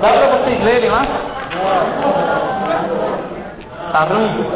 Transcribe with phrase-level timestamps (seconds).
[0.00, 1.06] Dá para vocês lerem lá?
[3.92, 4.46] Tá ruim?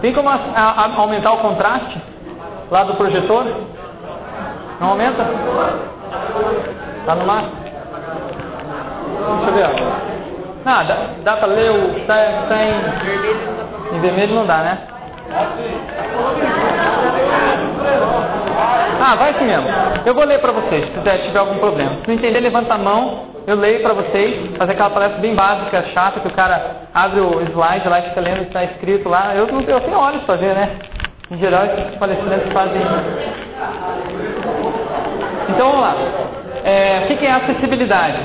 [0.00, 2.00] Tem como a, a, aumentar o contraste
[2.70, 3.46] lá do projetor?
[4.80, 5.24] Não aumenta?
[7.04, 7.56] Tá no máximo?
[9.36, 10.10] Deixa eu ver.
[10.64, 12.06] Não, dá, dá para ler o.
[12.06, 12.14] Tá,
[12.48, 14.78] tá em, em vermelho não dá, né?
[19.02, 19.68] Ah, vai assim mesmo.
[20.04, 21.92] Eu vou ler para vocês, se tiver algum problema.
[22.02, 25.82] Se não entender, levanta a mão, eu leio para vocês, fazer aquela palestra bem básica,
[25.94, 29.34] chata, que o cara abre o slide lá e fica lendo está escrito lá.
[29.34, 30.76] Eu não eu tenho olhos para ver, né?
[31.30, 32.82] Em geral, esses palestrantes fazem.
[35.48, 35.96] Então vamos lá.
[36.64, 38.18] É, o que é acessibilidade?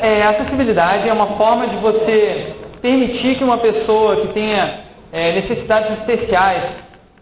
[0.00, 4.80] É, acessibilidade é uma forma de você permitir que uma pessoa que tenha
[5.12, 6.62] é, necessidades especiais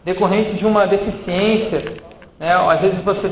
[0.05, 1.95] decorrentes de uma deficiência,
[2.39, 2.55] né?
[2.55, 3.31] às vezes você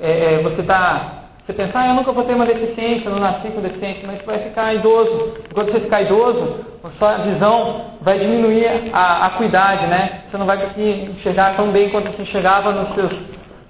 [0.00, 3.48] é, é você está você pensa, ah, eu nunca vou ter uma deficiência, não nasci
[3.48, 5.34] com deficiência, mas você vai ficar idoso.
[5.52, 10.22] Quando você ficar idoso, a sua visão vai diminuir a acuidade, né?
[10.30, 13.12] Você não vai conseguir enxergar tão bem quanto você enxergava nos seus,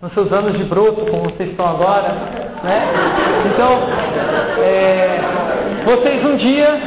[0.01, 2.11] nos seus anos de broto, como vocês estão agora,
[2.63, 2.87] né?
[3.53, 3.79] Então,
[4.63, 5.21] é,
[5.85, 6.81] vocês um dia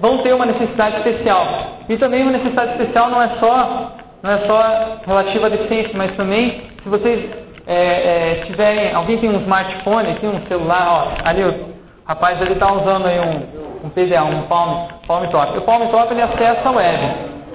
[0.00, 1.46] vão ter uma necessidade especial.
[1.88, 6.10] E também uma necessidade especial não é só, não é só relativa à deficiência, mas
[6.16, 11.54] também se vocês é, é, alguém tem um smartphone aqui, um celular, ó, ali o
[12.06, 15.58] rapaz ele está usando aí um, um PDA, um Palm, Palm Top.
[15.58, 17.14] O Palm Top ele acessa a web,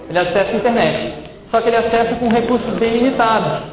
[0.09, 1.13] ele acessa a internet,
[1.49, 3.71] só que ele acessa com recursos bem limitados.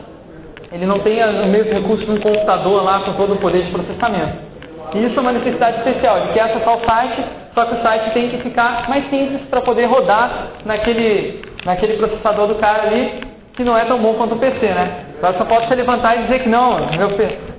[0.70, 3.70] Ele não tem o mesmo recurso de um computador lá com todo o poder de
[3.70, 4.48] processamento.
[4.94, 6.19] E isso é uma necessidade especial.
[6.19, 9.62] Ele quer acessar o site, só que o site tem que ficar mais simples para
[9.62, 13.20] poder rodar naquele, naquele processador do cara ali,
[13.58, 14.88] que não é tão bom quanto o PC, né?
[15.18, 17.10] Agora só pode se levantar e dizer que não, meu,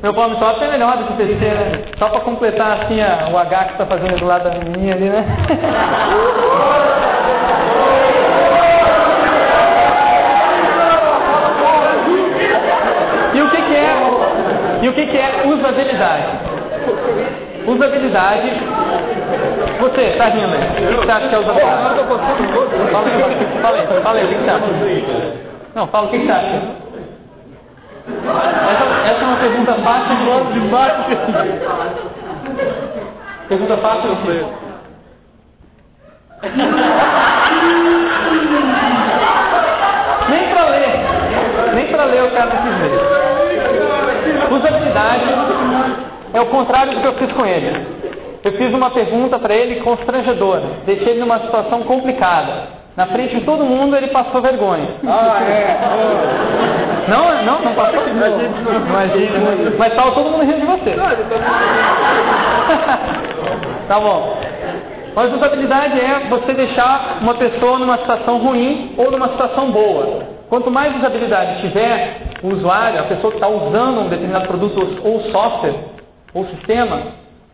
[0.02, 1.81] meu palm top é melhor do que o PC, né?
[1.97, 5.09] Só para completar assim a, o H que está fazendo do lado da menininha ali,
[5.09, 5.25] né?
[13.33, 13.93] e o que, que é?
[14.82, 16.23] E o que, que é usabilidade?
[17.67, 18.54] Usabilidade.
[19.82, 20.86] Você, está rindo aí.
[20.86, 21.99] O que você acha que é usabilidade?
[22.89, 23.21] Fala aí,
[23.61, 25.49] fala aí, fala aí, o que você acha?
[25.76, 26.90] Não, fala o que você acha.
[28.10, 30.16] Essa, essa é uma pergunta fácil
[30.54, 31.04] de baixo.
[33.48, 34.46] Pergunta fácil você.
[40.30, 41.76] Nem para ler.
[41.76, 42.92] Nem para ler o cara quis ler.
[44.52, 45.26] Usabilidade
[46.34, 48.00] é o contrário do que eu fiz com ele.
[48.44, 50.64] Eu fiz uma pergunta para ele constrangedora.
[50.86, 52.79] Deixei ele numa situação complicada.
[52.99, 54.89] Na frente de todo mundo ele passou vergonha.
[55.08, 55.77] Ah, é?
[57.08, 58.05] Não, não, não passou?
[58.05, 59.39] Imagina.
[59.77, 60.98] Mas estava todo mundo rindo de você.
[63.88, 64.38] tá bom.
[65.15, 70.23] Mas usabilidade é você deixar uma pessoa numa situação ruim ou numa situação boa.
[70.49, 75.21] Quanto mais usabilidade tiver o usuário, a pessoa que está usando um determinado produto ou
[75.32, 75.76] software
[76.33, 77.02] ou sistema,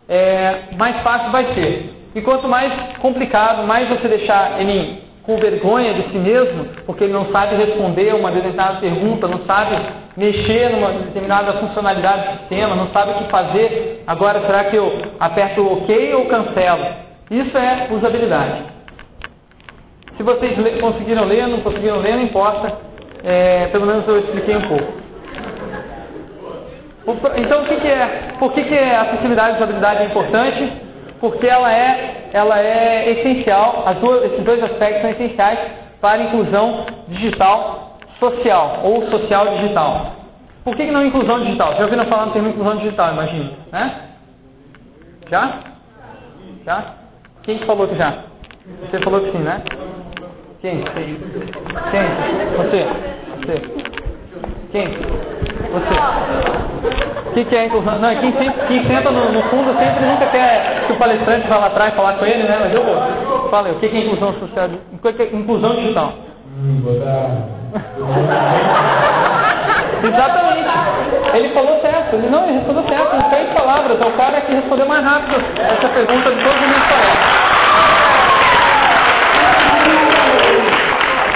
[0.10, 1.94] é, mais fácil vai ser.
[2.16, 7.14] E quanto mais complicado, mais você deixar ele com vergonha de si mesmo, porque ele
[7.14, 9.76] não sabe responder uma determinada pergunta, não sabe
[10.16, 14.04] mexer numa determinada funcionalidade do sistema, não sabe o que fazer.
[14.06, 16.86] Agora, será que eu aperto OK ou cancelo?
[17.32, 18.76] Isso é usabilidade.
[20.16, 22.72] Se vocês conseguiram ler, não conseguiram ler, não importa.
[23.24, 25.06] É, pelo menos eu expliquei um pouco.
[27.38, 28.34] Então, o que, que é?
[28.40, 30.85] Por que, que a acessibilidade e usabilidade é importante?
[31.20, 35.60] Porque ela é, ela é essencial, duas, esses dois aspectos são essenciais
[36.02, 40.12] para a inclusão digital social ou social digital.
[40.64, 41.76] Por que, que não inclusão digital?
[41.76, 44.02] Já ouviram falar no termo inclusão digital, imagino, né?
[45.30, 45.60] Já?
[46.66, 46.84] Já?
[47.44, 48.14] Quem que falou que já?
[48.82, 49.62] Você falou que sim, né?
[50.62, 50.84] Quem?
[50.84, 52.04] Quem?
[52.58, 52.88] Você?
[53.38, 53.62] Você?
[54.72, 55.35] Quem?
[55.72, 56.66] Você?
[57.36, 58.00] que, que é inclusão?
[58.00, 61.58] Não, quem, sempre, quem senta no, no, fundo sempre nunca quer que o palestrante vá
[61.58, 62.58] lá atrás falar com ele, né?
[62.62, 62.96] Mas eu vou.
[63.50, 64.70] Fala aí, o que, que é inclusão social?
[65.34, 66.14] Inclusão digital.
[70.02, 70.70] Exatamente.
[71.34, 72.16] Ele falou certo.
[72.16, 74.00] Ele não, ele respondeu certo, em seis palavras.
[74.00, 76.84] É o cara que respondeu mais rápido essa pergunta de todos os meus.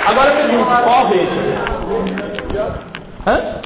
[0.07, 1.57] Agora eu pergunto, qual rede?
[3.27, 3.59] Hã?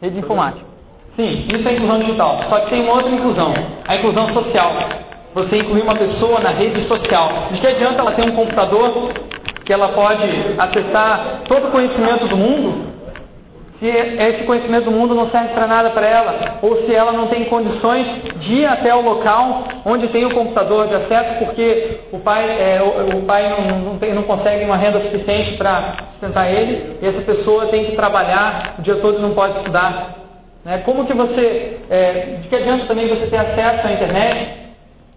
[0.00, 0.66] Rede informática.
[1.16, 2.40] Sim, isso é inclusão digital.
[2.48, 3.54] Só que tem uma outra inclusão,
[3.86, 4.72] a inclusão social.
[5.34, 7.48] Você incluir uma pessoa na rede social.
[7.52, 9.12] De que adianta ela ter um computador
[9.64, 10.24] que ela pode
[10.58, 12.95] acessar todo o conhecimento do mundo
[13.78, 17.26] se esse conhecimento do mundo não serve para nada para ela, ou se ela não
[17.26, 18.06] tem condições
[18.40, 22.80] de ir até o local onde tem o computador de acesso, porque o pai, é,
[22.82, 27.06] o, o, pai não, não, tem, não consegue uma renda suficiente para sustentar ele, e
[27.06, 30.14] essa pessoa tem que trabalhar o dia todo e não pode estudar.
[30.64, 30.82] Né?
[30.84, 34.52] Como que você, é, de que adianta também você ter acesso à internet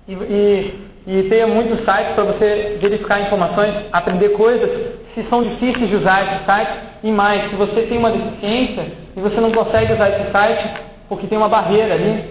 [0.06, 0.74] e, e,
[1.08, 4.70] e ter muitos sites para você verificar informações, aprender coisas,
[5.20, 8.86] se são difíceis de usar esses sites, e mais, se você tem uma deficiência
[9.16, 10.70] e você não consegue usar esse site
[11.10, 12.24] porque tem uma barreira ali.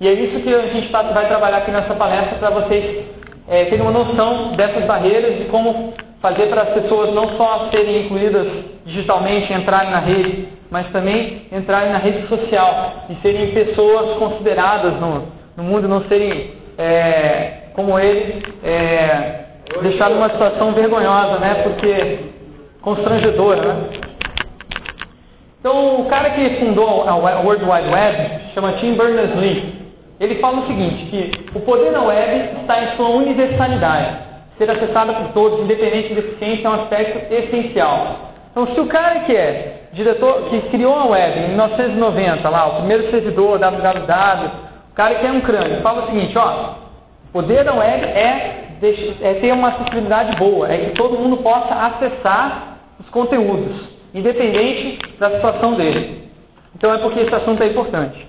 [0.00, 3.04] E é isso que a gente tá, vai trabalhar aqui nessa palestra para vocês
[3.48, 8.04] é, terem uma noção dessas barreiras e como fazer para as pessoas não só serem
[8.04, 8.46] incluídas
[8.84, 15.28] digitalmente, entrarem na rede, mas também entrarem na rede social e serem pessoas consideradas no,
[15.56, 19.45] no mundo, não serem é, como ele, é,
[19.82, 21.54] deixado numa situação vergonhosa, né?
[21.62, 22.18] Porque
[22.82, 23.76] constrangedora, né?
[25.60, 29.74] Então, o cara que fundou a World Wide Web chama Tim Berners-Lee.
[30.20, 34.16] Ele fala o seguinte, que o poder da web está em sua universalidade.
[34.56, 38.32] Ser acessada por todos, independente de deficiência, é um aspecto essencial.
[38.50, 42.76] Então, se o cara que é diretor, que criou a web em 1990, lá, o
[42.76, 44.50] primeiro servidor, www,
[44.90, 46.74] o cara que é um crânio, fala o seguinte, ó,
[47.28, 51.74] o poder da web é é ter uma acessibilidade boa, é que todo mundo possa
[51.74, 56.28] acessar os conteúdos, independente da situação dele.
[56.74, 58.26] Então é porque esse assunto é importante.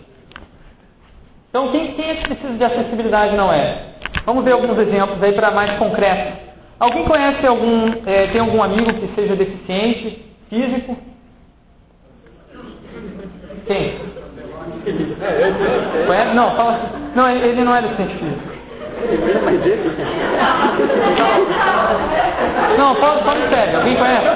[1.50, 3.88] Então quem, quem é que precisa de acessibilidade não é?
[4.26, 6.48] Vamos ver alguns exemplos aí para mais concreto.
[6.80, 10.98] Alguém conhece algum, é, tem algum amigo que seja deficiente físico?
[13.66, 14.00] Quem?
[16.06, 16.36] Conhece?
[16.36, 16.88] Não, fala assim.
[17.16, 18.57] Não, ele não é deficiente físico.
[22.78, 24.28] Não, fala, fala sério, alguém conhece?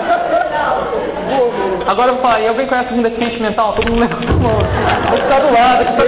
[1.88, 3.74] Agora eu vou falar, e alguém conhece algum deficiente mental?
[3.74, 4.60] Todo mundo levanta a mão.
[5.10, 6.04] Vou ficar do lado, aqui tá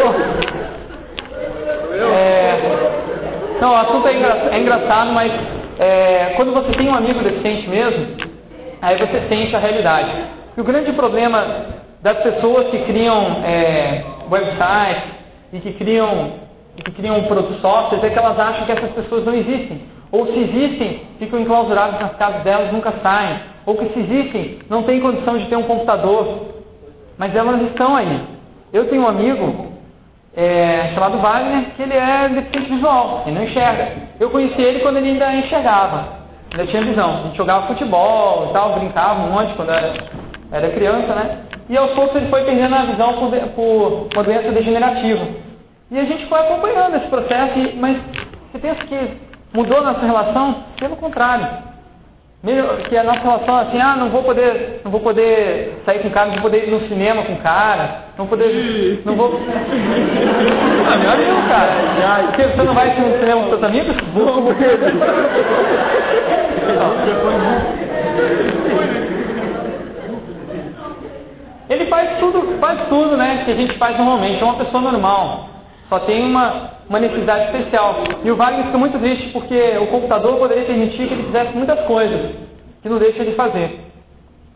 [1.96, 2.60] é,
[3.60, 5.32] Não, o assunto é, engra, é engraçado, mas
[5.80, 8.08] é, quando você tem um amigo deficiente mesmo,
[8.82, 10.12] aí você sente a realidade.
[10.56, 11.46] E o grande problema
[12.02, 15.04] das pessoas que criam é, websites
[15.54, 16.43] e que criam
[16.78, 19.81] e que criam produtos softwares é que elas acham que essas pessoas não existem.
[20.12, 23.40] Ou se existem, ficam enclausuradas nas casas delas nunca saem.
[23.66, 26.54] Ou que se existem, não têm condição de ter um computador.
[27.18, 28.22] Mas elas estão aí.
[28.72, 29.74] Eu tenho um amigo
[30.36, 33.92] é, chamado Wagner, que ele é deficiente visual, ele não enxerga.
[34.19, 36.08] Eu conheci ele quando ele ainda enxergava,
[36.52, 37.10] ainda tinha visão.
[37.10, 39.94] A gente jogava futebol e tal, brincava um monte quando era,
[40.52, 41.38] era criança, né?
[41.69, 45.53] E aos poucos ele foi perdendo a visão por, por uma doença degenerativa.
[45.91, 47.97] E a gente foi acompanhando esse processo, mas
[48.51, 49.18] você pensa que
[49.53, 50.63] mudou a nossa relação?
[50.80, 51.47] Pelo contrário.
[52.44, 56.09] Mesmo que a nossa relação assim, ah, não vou poder, não vou poder sair com
[56.09, 59.01] o cara, não vou poder ir no cinema com o cara, não vou poder.
[59.06, 59.39] Não vou.
[60.91, 62.24] ah, meu amigo, cara.
[62.27, 63.95] Porque você não vai no cinema com seus amigos?
[64.13, 64.53] Vou.
[71.69, 75.53] Ele faz tudo, faz tudo, né, que a gente faz normalmente, é uma pessoa normal.
[75.94, 78.04] Só tem uma, uma necessidade especial.
[78.24, 81.81] E o Wagner fica muito triste porque o computador poderia permitir que ele fizesse muitas
[81.81, 82.31] coisas
[82.81, 83.80] que não deixa ele fazer.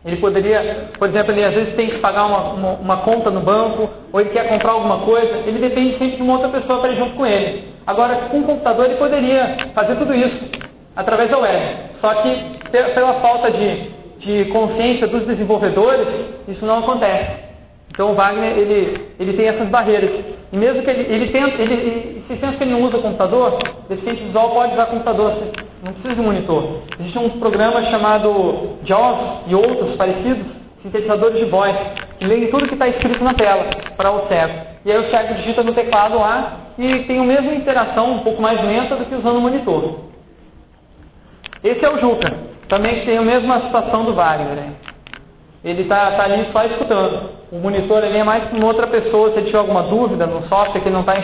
[0.04, 3.38] Ele poderia, por exemplo, ele às vezes tem que pagar uma, uma, uma, conta no
[3.38, 6.90] banco, ou ele quer comprar alguma coisa, ele depende sempre de uma outra pessoa para
[6.90, 7.68] ir junto com ele.
[7.86, 10.38] Agora, com o computador, ele poderia fazer tudo isso
[10.96, 11.76] através da web.
[12.00, 16.08] Só que, pela falta de, de consciência dos desenvolvedores,
[16.48, 17.46] isso não acontece.
[17.90, 20.37] Então o Wagner ele, ele tem essas barreiras.
[20.52, 24.24] E mesmo que ele, ele, ele, ele se pensa que ele não usa computador, deficiente
[24.24, 25.32] visual pode usar computador,
[25.82, 26.82] não precisa de monitor.
[26.98, 30.46] Existe um programa chamado JAWS e outros parecidos,
[30.82, 31.76] sintetizadores de voz,
[32.18, 34.54] que leem tudo que está escrito na tela para o cego.
[34.86, 38.40] E aí o cego digita no teclado lá e tem a mesma interação, um pouco
[38.40, 40.00] mais lenta do que usando o monitor.
[41.62, 42.32] Esse é o Juca,
[42.68, 44.54] também tem a mesma situação do Wagner.
[44.54, 44.72] Né?
[45.64, 47.37] ele está tá ali só escutando.
[47.50, 50.80] O monitor ele é mais para outra pessoa, se ele tiver alguma dúvida no software
[50.80, 51.16] que ele não está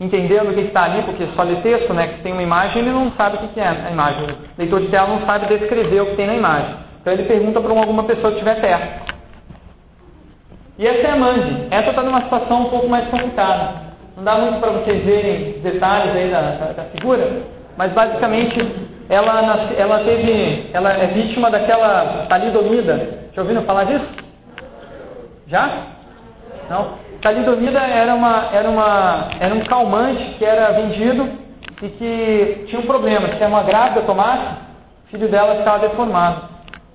[0.00, 2.90] entendendo o que está ali, porque só lê texto, né, que tem uma imagem, ele
[2.90, 4.24] não sabe o que é a imagem.
[4.24, 6.74] O leitor de tela não sabe descrever o que tem na imagem.
[7.00, 9.14] Então ele pergunta para alguma pessoa que estiver perto.
[10.78, 11.66] E essa é a Mandy.
[11.70, 13.88] Essa está numa situação um pouco mais complicada.
[14.16, 17.42] Não dá muito para vocês verem detalhes aí da, da, da figura,
[17.76, 18.58] mas basicamente
[19.08, 23.28] ela, ela teve, ela é vítima daquela talidomida.
[23.34, 24.27] Já ouviram falar disso?
[25.48, 25.86] Já?
[26.68, 26.98] Não?
[27.22, 31.28] Talidomida era uma, era uma, era um calmante que era vendido
[31.82, 33.28] e que tinha um problema.
[33.36, 34.56] Se uma grávida tomasse,
[35.06, 36.42] o filho dela ficava deformado.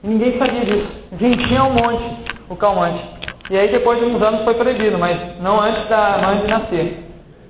[0.04, 0.88] E ninguém sabia disso.
[1.14, 2.04] Vendia um monte
[2.50, 3.04] o calmante.
[3.50, 7.04] E aí depois de uns anos foi proibido, mas não antes da Mandy nascer.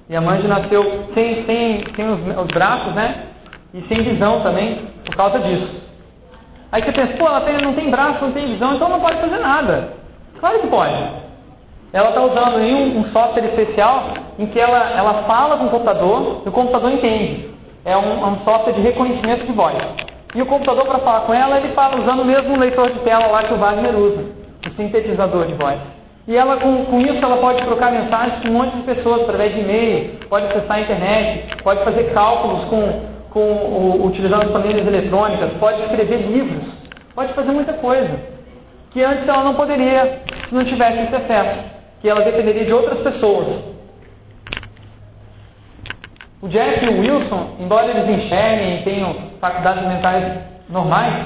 [0.09, 3.27] E a Mandy nasceu sem, sem, sem os, os braços, né?
[3.73, 5.83] E sem visão também, por causa disso.
[6.71, 9.19] Aí você pensa, pô, ela tem, não tem braço, não tem visão, então não pode
[9.19, 10.02] fazer nada.
[10.43, 10.93] Claro que pode.
[11.93, 16.41] Ela está usando um, um, software especial em que ela, ela fala com o computador
[16.45, 17.49] e o computador entende.
[17.85, 19.77] É um, um software de reconhecimento de voz.
[20.35, 23.27] E o computador, para falar com ela, ele fala usando o mesmo leitor de tela
[23.27, 24.21] lá que o Wagner usa,
[24.67, 25.79] o sintetizador de voz.
[26.27, 29.53] E ela, com, com isso, ela pode trocar mensagens com um monte de pessoas através
[29.53, 34.85] de e-mail, pode acessar a internet, pode fazer cálculos com, com o, utilizando as planilhas
[34.85, 36.65] eletrônicas, pode escrever livros,
[37.15, 38.32] pode fazer muita coisa.
[38.93, 41.59] Que antes ela não poderia se não tivesse esse acesso,
[42.01, 43.73] que ela dependeria de outras pessoas.
[46.41, 50.23] O Jack e o Wilson, embora eles enxerguem e tenham faculdades mentais
[50.69, 51.25] normais,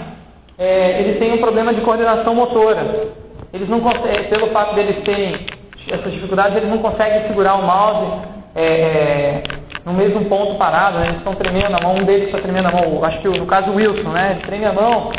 [0.58, 3.08] é, eles têm um problema de coordenação motora.
[3.52, 5.46] Eles não conseguem, pelo fato deles terem
[5.90, 8.22] essas dificuldades, eles não conseguem segurar o mouse
[8.56, 9.44] é, é,
[9.86, 11.08] no mesmo ponto parado, né?
[11.08, 13.72] eles estão tremendo a mão, um deles está tremendo a mão, acho que no caso
[13.72, 14.32] o Wilson, né?
[14.32, 15.12] ele treme a mão,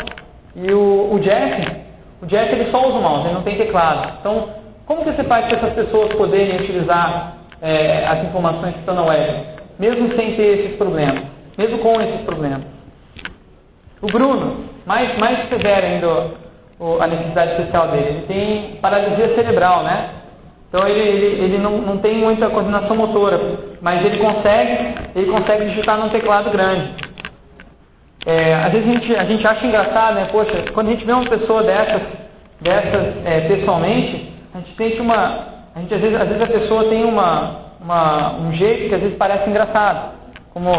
[0.55, 1.88] e o, o Jeff,
[2.21, 4.13] o Jeff ele só usa o mouse, ele não tem teclado.
[4.19, 4.49] Então,
[4.85, 9.03] como que você faz para essas pessoas poderem utilizar é, as informações que estão na
[9.03, 9.59] web?
[9.79, 11.23] mesmo sem ter esses problemas,
[11.57, 12.61] mesmo com esses problemas.
[14.01, 16.07] O Bruno, mais, mais severo ainda
[16.77, 20.09] o, a necessidade especial dele, ele tem paralisia cerebral, né?
[20.67, 23.39] Então ele, ele, ele não, não tem muita coordenação motora,
[23.81, 27.08] mas ele consegue, ele consegue digitar num teclado grande.
[28.29, 30.27] É, às vezes a gente, a gente acha engraçado, né?
[30.31, 32.01] Poxa, quando a gente vê uma pessoa dessas,
[32.61, 35.47] dessas é, pessoalmente, a gente tem uma.
[35.73, 39.01] A gente, às, vezes, às vezes a pessoa tem uma, uma, um jeito que às
[39.01, 40.11] vezes parece engraçado.
[40.53, 40.69] Como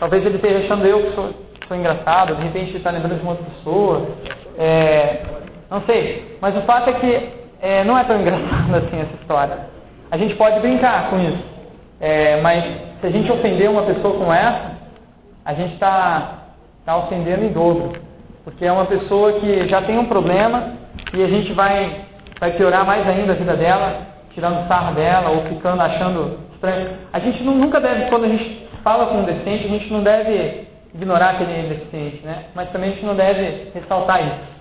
[0.00, 1.34] talvez ele esteja achando eu que sou,
[1.68, 4.08] sou engraçado, de repente ele está lembrando de uma outra pessoa.
[4.56, 5.18] É,
[5.70, 6.38] não sei.
[6.40, 7.28] Mas o fato é que
[7.60, 9.58] é, não é tão engraçado assim essa história.
[10.10, 11.44] A gente pode brincar com isso.
[12.00, 12.64] É, mas
[13.02, 14.72] se a gente ofender uma pessoa como essa,
[15.44, 16.43] a gente está
[16.84, 17.92] tá ofendendo em dobro.
[18.44, 20.72] Porque é uma pessoa que já tem um problema
[21.12, 22.04] e a gente vai,
[22.38, 26.90] vai piorar mais ainda a vida dela tirando sarro dela ou ficando achando estranho.
[27.12, 30.02] A gente não, nunca deve, quando a gente fala com um deficiente, a gente não
[30.02, 32.46] deve ignorar aquele deficiente, né?
[32.54, 34.54] Mas também a gente não deve ressaltar isso.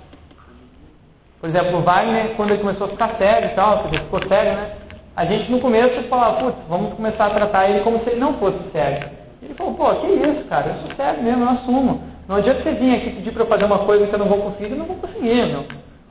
[1.42, 4.54] Por exemplo, o Wagner, quando ele começou a ficar sério e tal, ele ficou sério,
[4.54, 4.72] né?
[5.16, 8.34] A gente no começo falava, putz, vamos começar a tratar ele como se ele não
[8.36, 9.10] fosse sério.
[9.42, 12.02] Ele falou, pô, que isso, cara, eu sou sério mesmo, eu assumo.
[12.28, 14.40] Não adianta você vir aqui pedir para eu fazer uma coisa que eu não vou
[14.40, 15.66] conseguir, eu não vou conseguir, meu.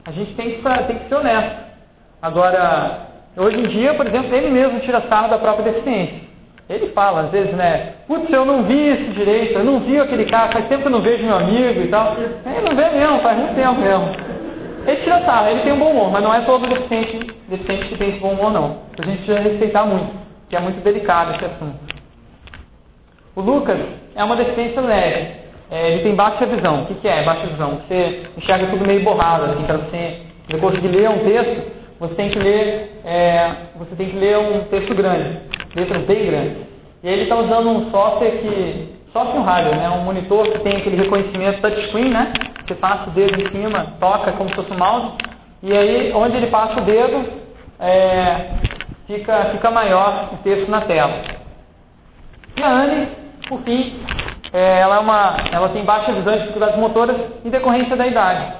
[0.05, 1.73] A gente tem que, tem que ser honesto.
[2.21, 6.21] Agora, Hoje em dia, por exemplo, ele mesmo tira sarro da própria deficiência.
[6.69, 7.95] Ele fala, às vezes, né?
[8.07, 10.93] Putz, eu não vi esse direito, eu não vi aquele cara, faz tempo que eu
[10.93, 12.15] não vejo meu amigo e tal.
[12.19, 14.11] Ele não vê mesmo, faz muito tempo mesmo.
[14.87, 17.97] Ele tira sarro, ele tem um bom humor, mas não é todo deficiente, deficiente que
[17.97, 18.79] tem esse bom humor, não.
[18.99, 20.13] A gente precisa respeitar muito,
[20.51, 21.79] que é muito delicado esse assunto.
[23.35, 23.79] O Lucas
[24.15, 25.42] é uma deficiência leve.
[25.73, 26.83] É, ele tem baixa visão.
[26.83, 27.81] O que, que é baixa visão?
[27.89, 32.29] Você enxerga tudo meio borrado, assim, para você, você conseguir ler um texto, você tem
[32.29, 35.39] que ler, é, você tem que ler um texto grande,
[35.75, 36.59] letras bem grandes.
[37.03, 40.59] E aí ele está usando um software que, software um rádio, né, um monitor que
[40.59, 42.35] tem aquele reconhecimento touchscreen, né?
[42.67, 45.17] Você passa o dedo em cima, toca como se fosse um mouse,
[45.63, 47.25] e aí onde ele passa o dedo,
[47.81, 48.51] é,
[49.07, 51.15] fica, fica maior o texto na tela.
[52.59, 53.09] E a Anne,
[53.49, 54.01] por fim,
[54.53, 58.53] é, ela, é uma, ela tem baixa visão e dificuldades motoras em decorrência da idade.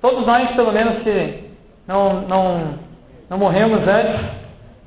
[0.00, 1.50] Todos nós, pelo menos, se
[1.86, 2.74] não, não,
[3.28, 4.20] não morremos antes,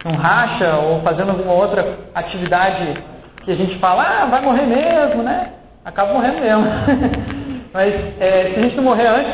[0.05, 3.01] não racha ou fazendo alguma outra atividade
[3.43, 5.51] que a gente fala, ah, vai morrer mesmo, né?
[5.83, 6.65] Acaba morrendo mesmo.
[7.73, 9.33] Mas é, se a gente não morrer antes,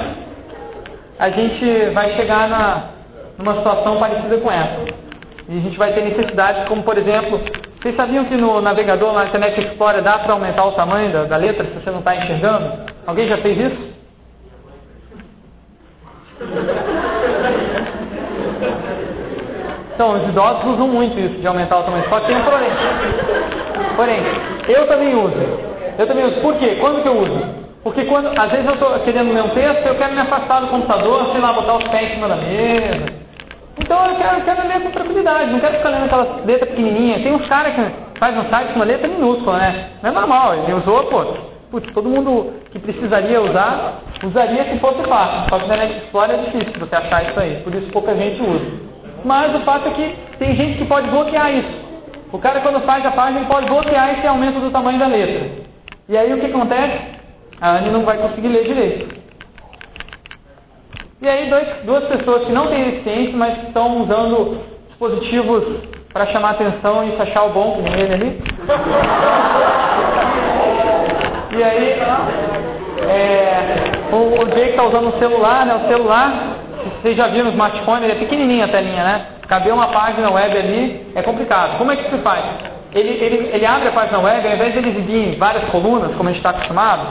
[1.20, 2.84] a gente vai chegar na,
[3.38, 4.86] numa situação parecida com essa.
[5.48, 7.40] E a gente vai ter necessidades, como por exemplo,
[7.82, 11.38] vocês sabiam que no navegador, na Internet Explorer, dá para aumentar o tamanho da, da
[11.38, 12.74] letra se você não está enxergando?
[13.08, 13.92] Alguém já fez isso?
[19.96, 22.08] Então, os idosos usam muito isso de aumentar o tamanho.
[22.08, 22.70] Só que tem um porém.
[23.96, 24.20] Porém,
[24.68, 25.36] eu também uso.
[25.98, 26.40] Eu também uso.
[26.40, 26.78] Por quê?
[26.80, 27.62] Quando que eu uso?
[27.84, 30.68] Porque quando, às vezes eu estou querendo ler um texto, eu quero me afastar do
[30.68, 33.21] computador, sei lá, botar os pés em cima da mesa.
[33.82, 37.24] Então eu quero, eu quero ler com tranquilidade, não quero ficar lendo aquela letra pequenininha.
[37.24, 39.90] Tem uns caras que faz um site com uma letra minúscula, né?
[40.04, 41.26] Não é normal, ele usou, pô,
[41.72, 45.50] putz, todo mundo que precisaria usar, usaria se fosse fácil.
[45.50, 48.42] Só que na Net Explorer é difícil você achar isso aí, por isso pouca gente
[48.42, 48.92] usa.
[49.26, 51.92] Mas o fato é que tem gente que pode bloquear isso.
[52.32, 55.50] O cara, quando faz a página, pode bloquear esse aumento do tamanho da letra.
[56.08, 56.98] E aí o que acontece?
[57.60, 59.21] A Anne não vai conseguir ler direito.
[61.22, 64.60] E aí dois, duas pessoas que não têm deficiência, mas que estão usando
[64.90, 65.64] dispositivos
[66.12, 68.44] para chamar atenção e se achar o bom, nem ele ali.
[71.52, 72.02] E aí,
[73.08, 75.76] é, o, o Jake está usando o celular, né?
[75.76, 76.34] O celular,
[77.02, 79.26] vocês já viram no smartphone, ele é pequenininho a telinha, né?
[79.48, 81.78] Caber uma página web ali é complicado.
[81.78, 82.44] Como é que se faz?
[82.96, 86.30] Ele, ele, ele abre a página web, ao invés de ele exibir várias colunas, como
[86.30, 87.06] a gente está acostumado,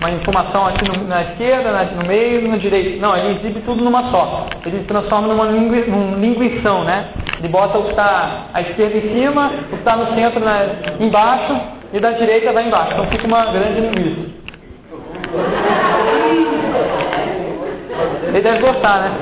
[0.00, 3.00] uma informação aqui no, na esquerda, na, no meio e no direito.
[3.00, 4.46] Não, ele exibe tudo numa só.
[4.64, 7.08] Ele transforma numa lingui, num linguição, né?
[7.38, 10.66] Ele bota o que está à esquerda em cima, o que está no centro na,
[10.98, 11.60] embaixo
[11.92, 12.92] e da direita vai embaixo.
[12.92, 14.40] Então fica uma grande linguiça.
[18.28, 19.12] Ele deve gostar, né?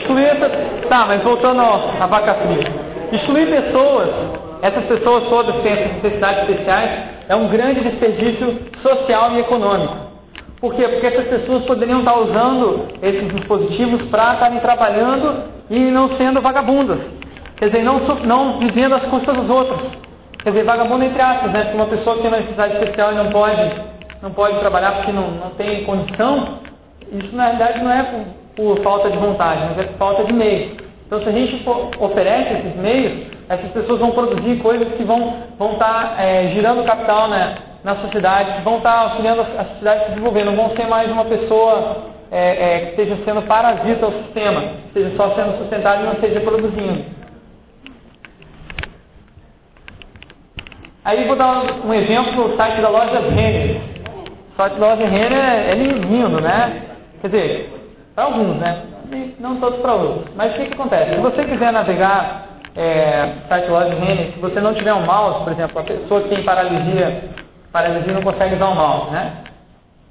[0.00, 0.88] Excluir.
[0.88, 2.88] Tá, mas voltando à vaca fria.
[3.12, 4.08] Excluir pessoas,
[4.62, 6.90] essas pessoas todas têm essas necessidades especiais,
[7.28, 10.08] é um grande desperdício social e econômico.
[10.60, 10.88] Por quê?
[10.88, 16.98] Porque essas pessoas poderiam estar usando esses dispositivos para estarem trabalhando e não sendo vagabundas.
[17.58, 19.80] Quer dizer, não, não vivendo às custas dos outros.
[20.42, 21.66] Quer dizer, vagabundo entre aspas, né?
[21.66, 23.72] Se uma pessoa que tem uma necessidade especial e não pode,
[24.22, 26.58] não pode trabalhar porque não, não tem condição,
[27.12, 28.24] isso na realidade não é por,
[28.56, 30.76] por falta de vontade, mas é por falta de meio.
[31.06, 31.64] Então, se a gente
[31.98, 36.84] oferece esses meios, essas pessoas vão produzir coisas que vão, vão estar tá, é, girando
[36.84, 40.86] capital né, na sociedade, vão estar tá auxiliando a sociedade se desenvolver, não vão ser
[40.86, 41.96] mais uma pessoa
[42.30, 46.40] é, é, que esteja sendo parasita ao sistema, esteja só sendo sustentada e não esteja
[46.40, 47.18] produzindo.
[51.04, 53.80] Aí vou dar um exemplo do site da loja Renner.
[54.52, 56.82] O site da loja Renner é, é lindo, né?
[57.22, 57.72] Quer dizer,
[58.14, 58.82] para alguns, né?
[59.40, 60.34] Não todos para outros.
[60.36, 61.14] Mas o que, que acontece?
[61.14, 62.47] Se você quiser navegar
[62.78, 63.96] é, site loja
[64.32, 67.24] se você não tiver um mouse, por exemplo, a pessoa que tem paralisia,
[67.72, 69.32] paralisia não consegue usar o mouse, né?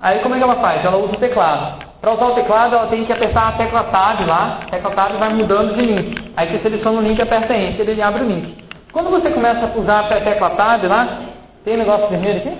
[0.01, 0.83] Aí como é que ela faz?
[0.83, 1.85] Ela usa o teclado.
[2.01, 5.17] Para usar o teclado, ela tem que apertar a tecla Tab lá, a tecla Tab
[5.17, 6.33] vai mudando de link.
[6.35, 8.65] Aí você seleciona o link, aperta Enter, ele abre o link.
[8.91, 11.21] Quando você começa a usar a tecla Tab lá,
[11.63, 12.57] tem um negócio vermelho aqui?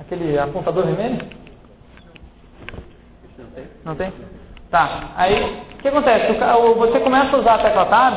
[0.00, 1.18] Aquele apontador vermelho?
[3.84, 4.12] Não tem?
[4.70, 5.10] Tá.
[5.16, 6.38] Aí, o que acontece?
[6.78, 8.14] Você começa a usar a tecla Tab,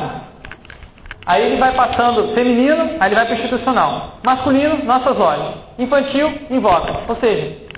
[1.28, 4.14] aí ele vai passando feminino, aí ele vai para institucional.
[4.24, 5.54] Masculino, nossas lojas.
[5.78, 7.02] Infantil, invoca.
[7.06, 7.68] Ou seja,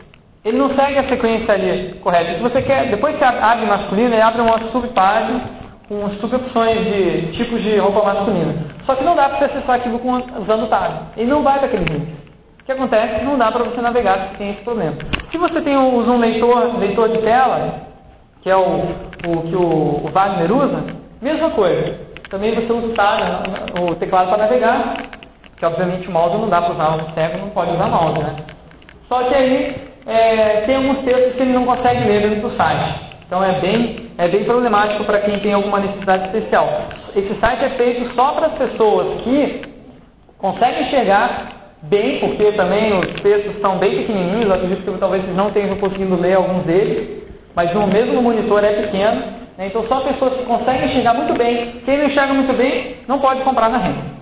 [0.45, 2.35] ele não segue a sequência ali correta.
[2.35, 5.41] Se você quer, depois que abre masculino, ele abre uma subpágina
[5.87, 8.55] com subopções de tipos de roupa masculina.
[8.87, 11.09] Só que não dá para você acessar aquilo com, usando o tab.
[11.17, 12.09] Ele não vai para aquele link.
[12.61, 13.25] O que acontece?
[13.25, 14.95] Não dá para você navegar se tem esse problema.
[15.31, 17.81] Se você tem, usa um leitor, leitor de tela,
[18.43, 20.85] que é o, o que o, o, Wagner usa,
[21.21, 22.10] mesma coisa.
[22.31, 23.21] Também você usa o, tab,
[23.81, 24.97] o teclado para navegar,
[25.57, 28.37] que obviamente o mouse não dá para usar, o cego não pode usar mouse, né?
[29.09, 33.11] Só que aí é, tem alguns textos que ele não consegue ler dentro do site.
[33.27, 36.69] Então é bem é bem problemático para quem tem alguma necessidade especial.
[37.17, 39.63] Esse site é feito só para as pessoas que
[40.39, 41.53] conseguem enxergar
[41.85, 46.21] bem, porque também os textos são bem pequenininhos, acredito que talvez vocês não estejam conseguindo
[46.21, 47.25] ler alguns deles,
[47.57, 49.50] mas no mesmo monitor é pequeno, né?
[49.67, 51.83] Então só pessoas que conseguem enxergar muito bem.
[51.85, 54.21] Quem não enxerga muito bem não pode comprar na renda.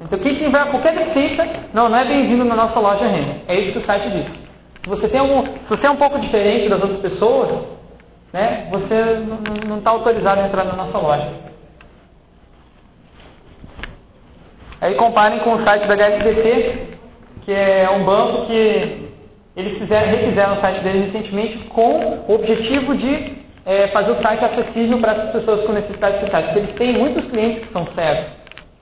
[0.00, 3.36] Então quem tiver qualquer deficiência, não, não é bem-vindo na nossa loja renda.
[3.46, 4.26] É isso que o site diz.
[4.82, 7.50] Se você, tem algum, se você é um pouco diferente das outras pessoas,
[8.32, 9.22] né, você
[9.68, 11.28] não está autorizado a entrar na nossa loja.
[14.80, 16.88] Aí comparem com o site da HSBC,
[17.44, 19.10] que é um banco que
[19.56, 24.44] eles fizeram, refizeram o site deles recentemente com o objetivo de é, fazer o site
[24.44, 26.56] acessível para as pessoas com necessidades especiais.
[26.56, 28.26] Eles têm muitos clientes que são cegos,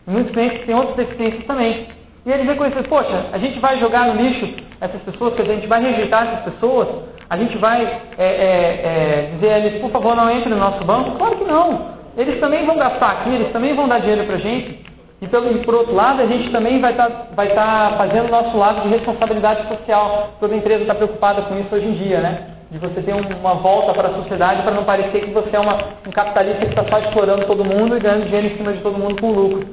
[0.06, 1.86] muitos clientes que têm outras deficiências também.
[2.24, 4.46] E eles reconheceram, poxa, a gente vai jogar no lixo
[4.80, 6.88] essas pessoas, quer dizer, a gente vai rejeitar essas pessoas,
[7.28, 7.82] a gente vai
[8.18, 11.16] é, é, é, dizer a eles, por favor, não entre no nosso banco?
[11.16, 11.98] Claro que não.
[12.16, 14.84] Eles também vão gastar aqui, eles também vão dar dinheiro para a gente.
[15.22, 18.30] E pelo, por outro lado, a gente também vai estar tá, vai tá fazendo o
[18.30, 20.30] nosso lado de responsabilidade social.
[20.40, 22.49] Toda empresa está preocupada com isso hoje em dia, né?
[22.70, 25.58] De você ter um, uma volta para a sociedade para não parecer que você é
[25.58, 28.80] uma, um capitalista que está só explorando todo mundo e ganhando dinheiro em cima de
[28.80, 29.66] todo mundo com lucro.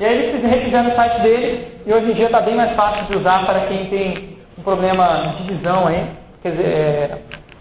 [0.00, 3.06] E aí eles refizeram o site dele e hoje em dia está bem mais fácil
[3.06, 6.06] de usar para quem tem um problema de visão aí.
[6.42, 7.18] Quer dizer, é,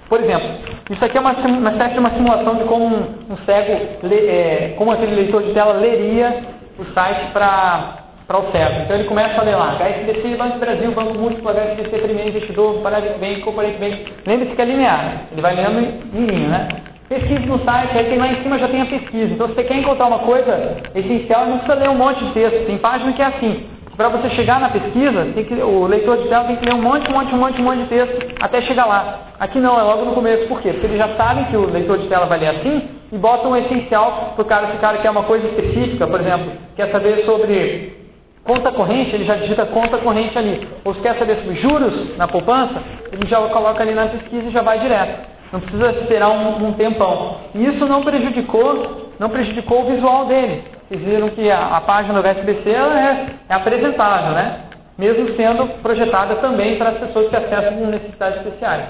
[0.08, 0.48] por exemplo,
[0.90, 4.76] isso aqui é uma, uma espécie de uma simulação de como um, um cego, é,
[4.78, 6.44] como aquele leitor de tela leria
[6.78, 8.82] o site para para o cego.
[8.84, 13.18] Então ele começa a ler lá, HSBC, Banco Brasil, Banco Múltiplo, HSBC, Primeiro Investidor, Paradic
[13.20, 14.06] Bank, Corporate Bank.
[14.26, 15.80] Lembre-se que é linear, ele vai lendo
[16.14, 16.68] em linha, né?
[17.08, 19.34] Pesquise no site, aí tem lá em cima já tem a pesquisa.
[19.34, 22.66] Então, se você quer encontrar uma coisa essencial, não precisa ler um monte de texto.
[22.66, 23.66] Tem página que é assim.
[23.96, 27.10] para você chegar na pesquisa, que, o leitor de tela tem que ler um monte,
[27.10, 29.20] um monte, um monte, um monte de texto até chegar lá.
[29.40, 30.48] Aqui não, é logo no começo.
[30.50, 30.74] Por quê?
[30.74, 33.56] Porque eles já sabem que o leitor de tela vai ler assim e botam um
[33.56, 37.24] essencial para o cara, se o cara quer uma coisa específica, por exemplo, quer saber
[37.24, 38.07] sobre
[38.48, 40.68] conta corrente, ele já digita conta corrente ali.
[40.86, 42.82] Ou se quer saber sobre juros na poupança,
[43.12, 45.28] ele já coloca ali na pesquisa e já vai direto.
[45.52, 47.38] Não precisa esperar um, um tempão.
[47.54, 50.64] E isso não prejudicou, não prejudicou o visual dele.
[50.88, 54.62] Vocês viram que a, a página do SBC é, é apresentável, né?
[54.98, 58.86] Mesmo sendo projetada também para as pessoas que acessam com necessidades especiais.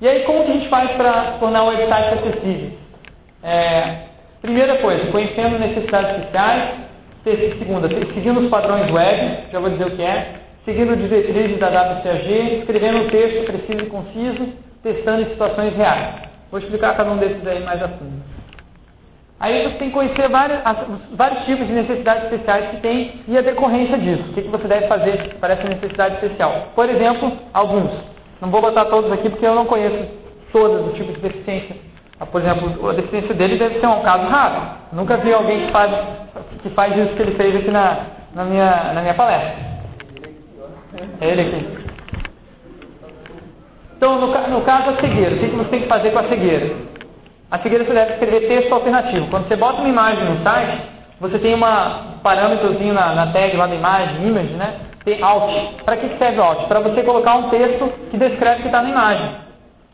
[0.00, 2.70] E aí, como que a gente faz para tornar o website acessível?
[3.42, 3.96] É,
[4.42, 6.85] primeira coisa, conhecendo necessidades especiais.
[7.58, 10.34] Segunda, seguindo os padrões web, já vou dizer o que é.
[10.64, 14.48] Seguindo diretrizes da WCAG, escrevendo um texto preciso e conciso,
[14.82, 16.22] testando em situações reais.
[16.50, 18.22] Vou explicar cada um desses aí mais a fundo.
[19.40, 20.60] Aí você tem que conhecer vários,
[21.12, 24.30] vários tipos de necessidades especiais que tem e a decorrência disso.
[24.30, 26.68] O que, que você deve fazer para essa necessidade especial?
[26.74, 27.90] Por exemplo, alguns.
[28.40, 30.08] Não vou botar todos aqui porque eu não conheço
[30.52, 31.76] todos os tipos de deficiência.
[32.32, 34.62] Por exemplo, a deficiência dele deve ser um caso raro.
[34.92, 35.92] Nunca vi alguém que faz,
[36.68, 37.98] que faz isso que ele fez aqui na,
[38.34, 39.54] na, minha, na minha palestra.
[41.20, 41.86] É ele aqui.
[43.96, 46.74] Então, no, no caso da cegueira, o que, você tem que fazer com a cegueira?
[47.50, 49.28] A cegueira você deve escrever texto alternativo.
[49.28, 50.82] Quando você bota uma imagem no site,
[51.20, 51.60] você tem um
[52.22, 54.74] parâmetrozinho na, na tag lá da imagem, image, né?
[55.04, 55.50] Tem alt.
[55.84, 56.66] Para que, serve alt?
[56.66, 59.30] Para você colocar um texto que descreve o que está na imagem.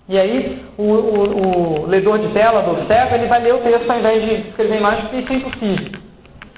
[0.08, 3.88] E aí, o, o, o, ledor de tela do cego, ele vai ler o texto
[3.88, 6.01] ao invés de escrever a imagem, porque isso é impossível.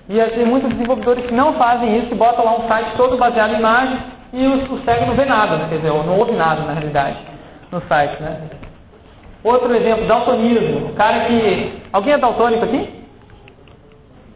[0.09, 3.59] E tem muitos desenvolvedores que não fazem isso, botam lá um site todo baseado em
[3.59, 3.99] imagem,
[4.33, 5.67] e o, o cego não vê nada, né?
[5.69, 7.17] quer dizer, não ouve nada na realidade
[7.71, 8.41] no site, né?
[9.43, 10.87] Outro exemplo, daltonismo.
[10.87, 11.83] O cara que.
[11.93, 13.05] Alguém é daltônico aqui?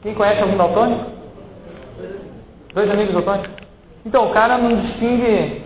[0.03, 1.11] Quem conhece algum daltônico?
[2.75, 3.51] Dois amigos daltônicos?
[4.05, 5.63] Então, o cara não distingue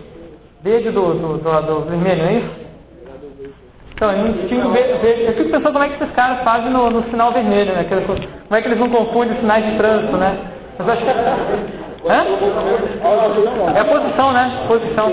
[0.63, 2.62] verde do, do, do, do vermelho, é isso?
[4.03, 5.23] Então, ele não distingue verde.
[5.23, 7.85] Eu fico pensando como é que esses caras fazem no, no sinal vermelho, né?
[7.87, 10.37] Como é que eles não confundem sinais de trânsito, né?
[10.77, 11.09] Mas acho que.
[12.09, 12.25] Hã?
[13.73, 14.65] É a posição, né?
[14.67, 15.09] Posição.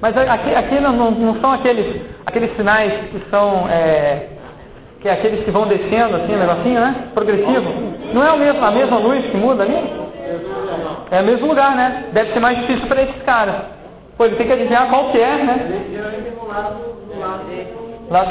[0.00, 4.28] Mas aqui, aqui não, não, não, são aqueles, aqueles sinais que são é,
[5.00, 7.08] que é aqueles que vão descendo assim, um negocinho, né?
[7.12, 7.72] Progressivo.
[8.14, 9.74] Não é o mesmo, a mesma luz que muda ali?
[11.10, 12.04] É o mesmo lugar, né?
[12.12, 13.56] Deve ser mais difícil para esses caras.
[14.16, 15.82] Pois tem que adivinhar qual que é, né?
[18.10, 18.26] Lá,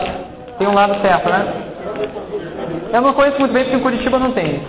[0.57, 1.53] tem um lado certo, né?
[2.93, 4.61] Eu não conheço muito bem porque em Curitiba não tem.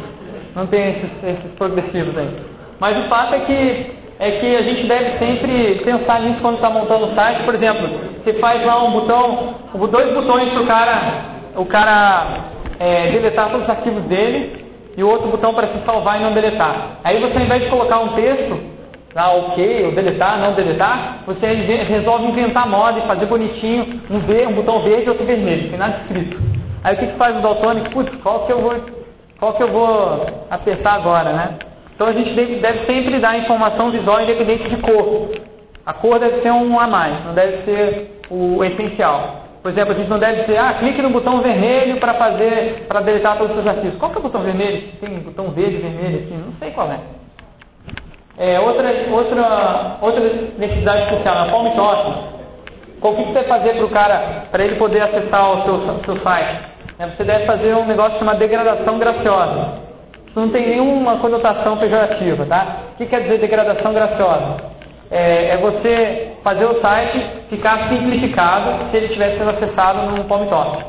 [0.55, 2.31] Não tem esses, esses progressivos aí.
[2.81, 6.69] Mas o fato é que é que a gente deve sempre pensar nisso quando está
[6.69, 7.45] montando o site.
[7.45, 7.89] Por exemplo,
[8.23, 9.55] você faz lá um botão,
[9.91, 11.13] dois botões para o cara,
[11.55, 12.27] o cara
[12.81, 16.33] é, deletar todos os arquivos dele e o outro botão para se salvar e não
[16.33, 16.99] deletar.
[17.05, 18.59] Aí você, ao invés de colocar um texto,
[19.15, 24.47] lá ok, ou deletar, não deletar, você resolve inventar moda e fazer bonitinho um, v,
[24.47, 26.39] um botão verde e outro vermelho, não tem nada escrito.
[26.85, 27.91] Aí o que, que faz o Daltonic?
[27.91, 28.75] Putz, qual que eu vou,
[29.39, 31.59] qual que eu vou apertar agora, né?
[31.95, 35.31] Então a gente deve, deve sempre dar informação visual independente de cor.
[35.85, 39.47] A cor deve ser um a mais, não deve ser o essencial.
[39.63, 43.01] Por exemplo, a gente não deve dizer, ah, clique no botão vermelho para fazer, para
[43.01, 43.99] deletar todos os seus arquivos.
[43.99, 44.83] Qual que é o botão vermelho?
[45.01, 46.99] Tem um botão verde, vermelho, assim, não sei qual é.
[48.39, 50.21] É outra, outra, outra
[50.59, 52.39] necessidade especial, a palm top.
[53.01, 56.59] O que você fazer para o cara, para ele poder acessar o seu, seu site?
[56.99, 59.89] É, você deve fazer um negócio chamado degradação graciosa.
[60.27, 62.77] Isso não tem nenhuma conotação pejorativa, tá?
[62.93, 64.57] O que quer dizer degradação graciosa?
[65.11, 70.47] É, é você fazer o site ficar simplificado se ele tivesse sendo acessado no Palm
[70.47, 70.85] Top.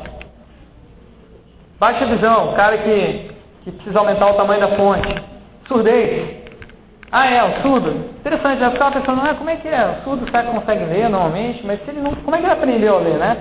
[1.80, 3.30] Baixa visão, cara que,
[3.64, 5.14] que precisa aumentar o tamanho da fonte.
[5.66, 6.39] Surdez.
[7.12, 7.90] Ah, é, o surdo.
[8.20, 9.98] Interessante, eu ficava pensando, ah, como é que é?
[9.98, 11.66] O surdo que consegue ler normalmente?
[11.66, 13.36] Mas se ele não, como é que ele aprendeu a ler, né?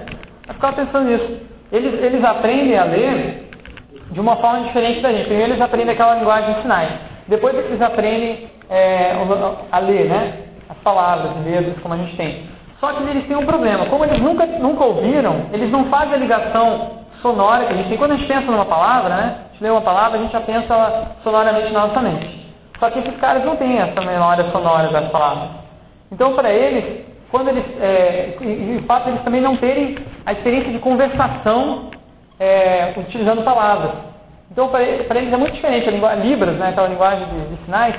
[0.48, 1.38] Eu ficava pensando nisso.
[1.72, 3.50] Eles, eles aprendem a ler
[4.12, 5.28] de uma forma diferente da gente.
[5.28, 6.90] Primeiro eles aprendem aquela linguagem de sinais.
[7.28, 9.16] Depois eles aprendem é,
[9.72, 10.34] a ler, né?
[10.68, 12.48] As palavras, letras, como a gente tem.
[12.80, 13.86] Só que eles têm um problema.
[13.86, 17.98] Como eles nunca, nunca ouviram, eles não fazem a ligação sonora que a gente tem.
[18.00, 19.36] Quando a gente pensa numa palavra, né?
[19.38, 22.49] A gente lê uma palavra, a gente já pensa sonoramente na nossa mente.
[22.80, 25.50] Só que esses caras não têm essa memória sonora das palavras.
[26.12, 29.98] Então, para eles, quando eles, é, e, e o fato de eles também não terem
[30.26, 31.92] a experiência de conversação
[32.40, 33.92] é, utilizando palavras.
[34.52, 35.88] Então, para eles é muito diferente.
[35.88, 37.96] A linguagem, Libras, né, aquela linguagem de, de sinais,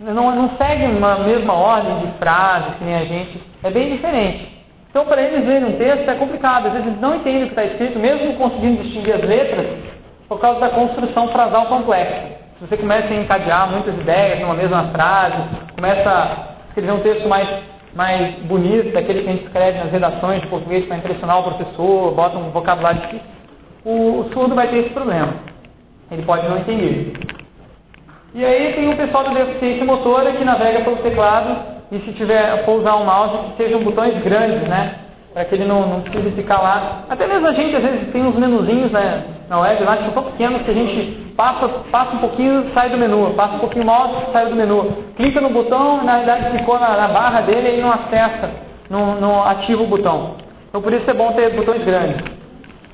[0.00, 3.42] não, não, segue uma mesma ordem de frases que nem a gente.
[3.62, 4.56] É bem diferente.
[4.90, 6.66] Então, para eles lerem um texto é complicado.
[6.66, 9.66] Às vezes eles não entendem o que está escrito, mesmo conseguindo distinguir as letras,
[10.28, 12.45] por causa da construção frasal complexa.
[12.58, 15.36] Se você começa a encadear muitas ideias numa mesma frase,
[15.74, 17.46] começa a escrever um texto mais,
[17.94, 22.14] mais bonito, daquele que a gente escreve nas redações de português para impressionar o professor,
[22.14, 23.26] bota um vocabulário difícil,
[23.84, 25.34] o, o surdo vai ter esse problema.
[26.10, 27.12] Ele pode não entender.
[28.34, 31.58] E aí tem o pessoal da deficiência motora que navega pelo teclado
[31.92, 34.94] e se tiver for usar um mouse que sejam botões grandes, né?
[35.34, 37.02] Para que ele não, não precise ficar lá.
[37.10, 40.12] Até mesmo a gente às vezes tem uns menuzinhos né, na web lá que são
[40.14, 43.84] tão pequenos que a gente passa, passa um pouquinho sai do menu, passa um pouquinho
[43.84, 45.04] mouse sai do menu.
[45.16, 48.50] Clica no botão, na verdade ficou na, na barra dele e não acessa,
[48.90, 50.36] não, não ativa o botão.
[50.68, 52.24] Então por isso é bom ter botões grandes.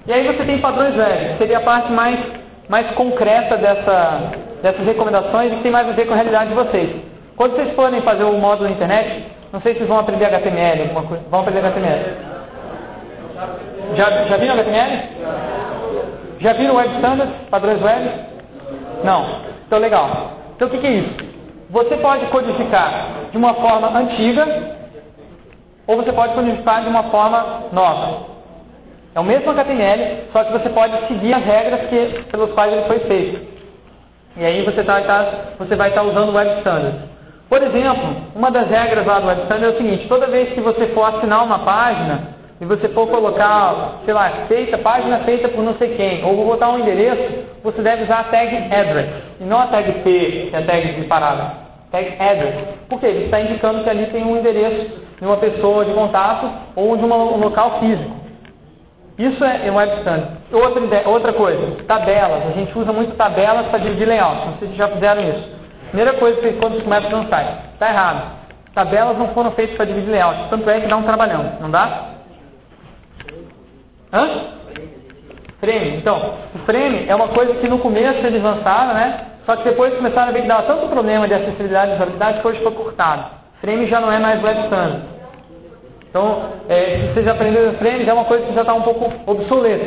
[0.06, 2.18] E aí você tem padrões velhos, seria a parte mais,
[2.68, 6.56] mais concreta dessa, dessas recomendações e que tem mais a ver com a realidade de
[6.56, 6.90] vocês.
[7.36, 10.82] Quando vocês forem fazer o módulo na internet, não sei se vocês vão aprender HTML,
[10.82, 11.24] alguma coisa.
[11.30, 12.04] Vão aprender HTML?
[13.96, 15.02] Já, já viram HTML?
[16.40, 18.31] Já viram Web Standards, padrões web?
[19.04, 19.42] Não.
[19.66, 20.32] Então, legal.
[20.54, 21.32] Então, o que, que é isso?
[21.70, 24.46] Você pode codificar de uma forma antiga
[25.86, 28.32] ou você pode codificar de uma forma nova.
[29.14, 32.84] É o mesmo HTML, só que você pode seguir as regras que, pelas quais ele
[32.84, 33.52] foi feito.
[34.36, 35.26] E aí você, tá, tá,
[35.58, 37.00] você vai estar tá usando o Web Standards.
[37.48, 40.60] Por exemplo, uma das regras lá do Web Standards é o seguinte, toda vez que
[40.60, 42.28] você for assinar uma página,
[42.60, 46.46] e você for colocar, sei lá, feita, página feita por não sei quem, ou vou
[46.46, 49.08] botar um endereço, você deve usar a tag address,
[49.40, 51.62] e não a tag P, que é a tag de parada.
[51.90, 52.54] Tag address.
[52.88, 53.06] Por quê?
[53.06, 57.04] Ele está indicando que ali tem um endereço de uma pessoa de contato ou de
[57.04, 58.22] um local físico.
[59.18, 60.30] Isso é web standard.
[60.52, 62.46] Outra, outra coisa, tabelas.
[62.46, 64.46] A gente usa muito tabelas para dividir layout.
[64.46, 65.48] Não sei se já fizeram isso.
[65.88, 68.42] Primeira coisa que quando você começa no site, está errado.
[68.74, 70.48] Tabelas não foram feitas para dividir layout.
[70.48, 72.11] Tanto é que dá um trabalhão, não dá?
[74.12, 74.28] Hã?
[75.60, 75.96] Frame.
[75.96, 79.26] Então, o frame é uma coisa que no começo eles lançaram, né?
[79.46, 82.46] Só que depois começaram a ver que dava tanto problema de acessibilidade e usabilidade que
[82.46, 83.24] hoje foi cortado.
[83.60, 85.02] Frame já não é mais web standard.
[86.10, 89.10] Então, é, se vocês aprenderam frame, já é uma coisa que já está um pouco
[89.26, 89.84] obsoleta.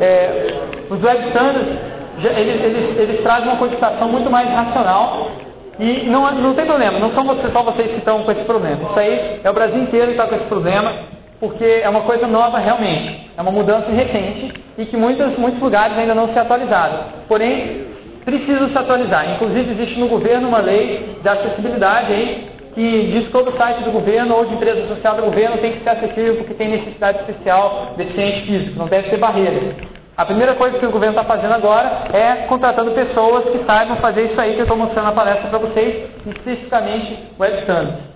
[0.00, 0.54] é,
[0.90, 1.78] os web standards,
[2.18, 5.30] eles, eles, eles trazem uma codificação muito mais racional
[5.78, 8.90] e não, não tem problema, não são só vocês que estão com esse problema.
[8.90, 10.92] Isso aí é o Brasil inteiro que está com esse problema,
[11.40, 13.30] porque é uma coisa nova realmente.
[13.36, 16.98] É uma mudança recente e que muitos, muitos lugares ainda não se atualizaram.
[17.26, 17.86] Porém,
[18.24, 19.34] precisam se atualizar.
[19.34, 23.90] Inclusive, existe no governo uma lei de acessibilidade aí, que diz que todo site do
[23.90, 27.94] governo ou de empresa social do governo tem que ser acessível porque tem necessidade especial,
[27.96, 29.74] deficiente físico, não deve ter barreira.
[30.16, 34.24] A primeira coisa que o governo está fazendo agora é contratando pessoas que saibam fazer
[34.26, 38.09] isso aí que eu estou mostrando na palestra para vocês, especificamente web standards.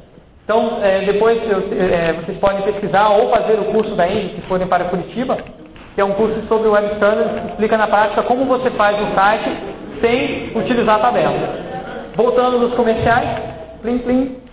[0.45, 4.43] Então, é, depois eu, é, vocês podem pesquisar ou fazer o curso da Indy, se
[4.43, 5.39] forem para Curitiba,
[5.95, 9.15] que é um curso sobre web standards que explica na prática como você faz um
[9.15, 9.51] site
[10.01, 11.35] sem utilizar a tabela.
[12.15, 13.27] Voltando nos comerciais,
[13.81, 14.45] plim plim,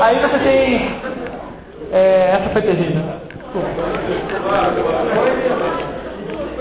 [0.00, 0.90] Aí você tem.
[1.92, 3.02] É, essa foi terrível.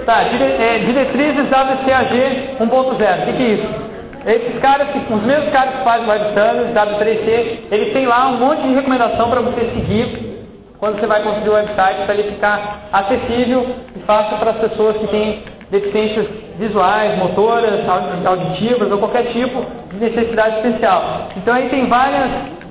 [0.06, 2.64] Tá, dire, é, diretrizes WCAG 1.0.
[2.64, 3.89] O que, que é isso?
[4.30, 8.62] Esses caras, os mesmos caras que fazem Web Standards, W3C, eles têm lá um monte
[8.62, 10.38] de recomendação para você seguir
[10.78, 13.66] quando você vai construir o website para ele ficar acessível
[13.96, 16.28] e fácil para as pessoas que têm deficiências
[16.60, 17.82] visuais, motoras,
[18.24, 21.30] auditivas ou qualquer tipo de necessidade especial.
[21.36, 22.30] Então aí tem várias,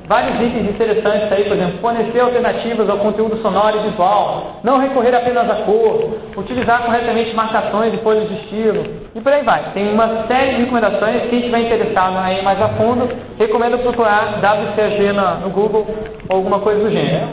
[0.08, 5.14] vários itens interessantes aí, por exemplo, fornecer alternativas ao conteúdo sonoro e visual, não recorrer
[5.14, 9.70] apenas à cor, utilizar corretamente marcações e folhas de estilo, e por aí vai.
[9.74, 13.06] Tem uma série de recomendações, quem estiver interessado aí mais a fundo,
[13.38, 15.86] recomendo procurar WCAG no Google
[16.28, 17.28] ou alguma coisa do gênero.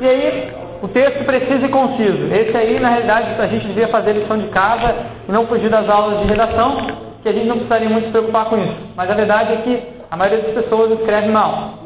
[0.00, 2.34] E aí, o texto preciso e conciso.
[2.34, 4.96] Esse aí, na realidade, a gente devia fazer lição de casa
[5.28, 6.76] e não fugir das aulas de redação,
[7.22, 8.76] que a gente não precisaria muito se preocupar com isso.
[8.96, 11.78] Mas a verdade é que a maioria das pessoas escreve mal.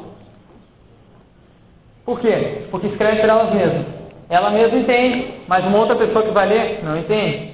[2.05, 2.63] Por quê?
[2.73, 3.87] Porque escreve para elas mesmas.
[4.29, 7.53] Ela mesma entende, mas uma outra pessoa que vai ler não entende.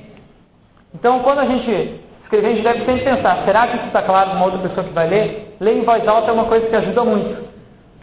[0.95, 4.31] Então, quando a gente escrever, a gente deve sempre pensar: será que isso está claro
[4.31, 5.57] para uma outra pessoa que vai ler?
[5.61, 7.51] Ler em voz alta é uma coisa que ajuda muito.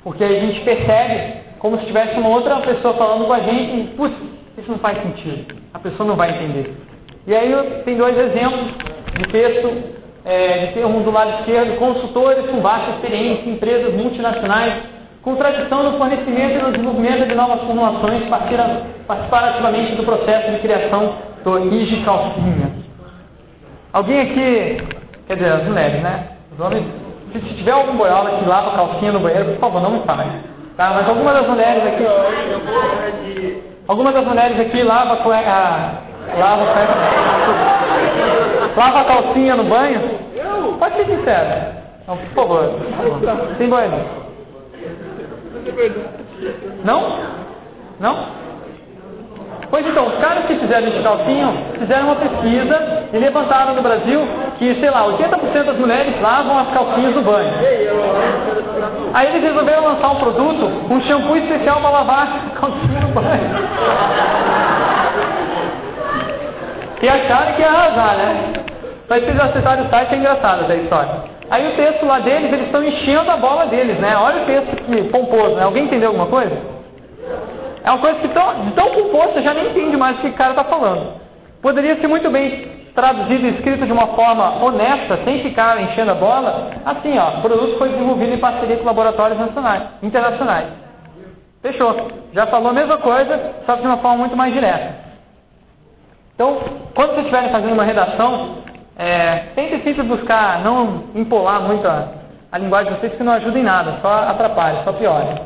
[0.03, 3.95] Porque a gente percebe como se tivesse uma outra pessoa falando com a gente e,
[3.97, 4.15] putz,
[4.59, 5.55] isso não faz sentido.
[5.73, 6.71] A pessoa não vai entender.
[7.25, 7.51] E aí
[7.83, 8.75] tem dois exemplos
[9.17, 14.83] de texto, é, de termo do lado esquerdo, consultores com baixa experiência, empresas multinacionais,
[15.21, 20.59] com tradição no fornecimento e no desenvolvimento de novas formulações, participar ativamente do processo de
[20.59, 22.71] criação do Ige Calcinha.
[23.91, 24.83] Alguém aqui,
[25.27, 26.27] quer dizer, as mulheres, né?
[26.53, 26.85] Os homens,
[27.33, 30.29] se tiver algum boiola que lava calcinha no banheiro, por favor, não me fale.
[30.77, 33.63] Tá, mas algumas das mulheres aqui.
[33.87, 35.91] Algumas das mulheres aqui lava cueca.
[36.37, 37.78] Lava cueca.
[38.79, 39.99] Lava a calcinha no banho?
[40.79, 41.49] Pode ser sincero.
[42.07, 42.79] Não, por favor.
[43.57, 43.91] Sem banho.
[46.85, 47.19] Não?
[47.99, 48.39] Não?
[49.69, 54.21] Pois então, os caras que fizeram esse calcinho fizeram uma pesquisa e levantaram no Brasil
[54.57, 57.51] que, sei lá, 80% das mulheres lavam as calcinhas no banho.
[59.13, 63.69] Aí eles resolveram lançar um produto, um shampoo especial para lavar a calcinha no banho.
[67.01, 68.58] E acharam que ia arrasar, né?
[69.09, 71.11] Mas vocês acessarem o site é engraçado essa história.
[71.49, 74.15] Aí o texto lá deles, eles estão enchendo a bola deles, né?
[74.15, 75.63] Olha o texto pomposo, né?
[75.63, 76.55] Alguém entendeu alguma coisa?
[77.83, 80.27] É uma coisa que tão, de tão composto você já nem entende mais o que
[80.27, 81.13] o cara está falando.
[81.59, 86.15] Poderia ser muito bem traduzido e escrito de uma forma honesta, sem ficar enchendo a
[86.15, 90.67] bola, assim, ó, o produto foi desenvolvido em parceria com laboratórios nacionais, internacionais.
[91.61, 92.11] Fechou.
[92.33, 94.95] Já falou a mesma coisa, só que de uma forma muito mais direta.
[96.35, 96.57] Então,
[96.95, 98.57] quando vocês estiverem fazendo uma redação,
[98.99, 102.09] é, tentem sempre buscar não empolar muito a,
[102.51, 105.41] a linguagem de vocês, que não ajuda em nada, só atrapalha, só piora.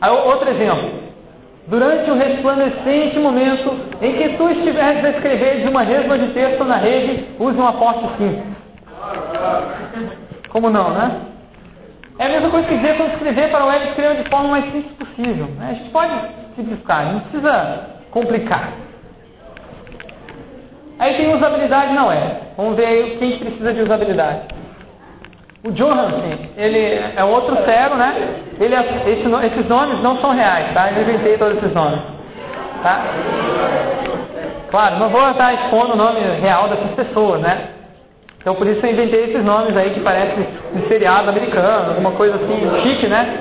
[0.00, 1.02] Aí, outro exemplo.
[1.66, 6.62] Durante o resplandecente momento em que tu estiveres a escrever de uma resma de texto
[6.64, 8.54] na rede, use um aporte simples.
[10.50, 11.20] Como não, né?
[12.18, 14.64] É a mesma coisa que dizer quando escrever para o web, escreva de forma mais
[14.66, 15.46] simples possível.
[15.46, 15.70] Né?
[15.70, 16.12] A gente pode
[16.54, 17.80] simplificar, não precisa
[18.12, 18.68] complicar.
[20.98, 22.34] Aí tem usabilidade na web.
[22.56, 24.40] Vamos ver aí quem precisa de usabilidade.
[25.66, 28.14] O Johansen, ele é outro cego, né?
[28.60, 30.92] Ele, esse, esses nomes não são reais, tá?
[30.92, 32.00] Eu inventei todos esses nomes.
[32.82, 33.02] Tá?
[34.70, 37.68] Claro, não vou estar expondo o nome real dessas pessoas, né?
[38.40, 42.34] Então por isso eu inventei esses nomes aí que parecem de seriado americano, alguma coisa
[42.36, 43.38] assim, chique, né?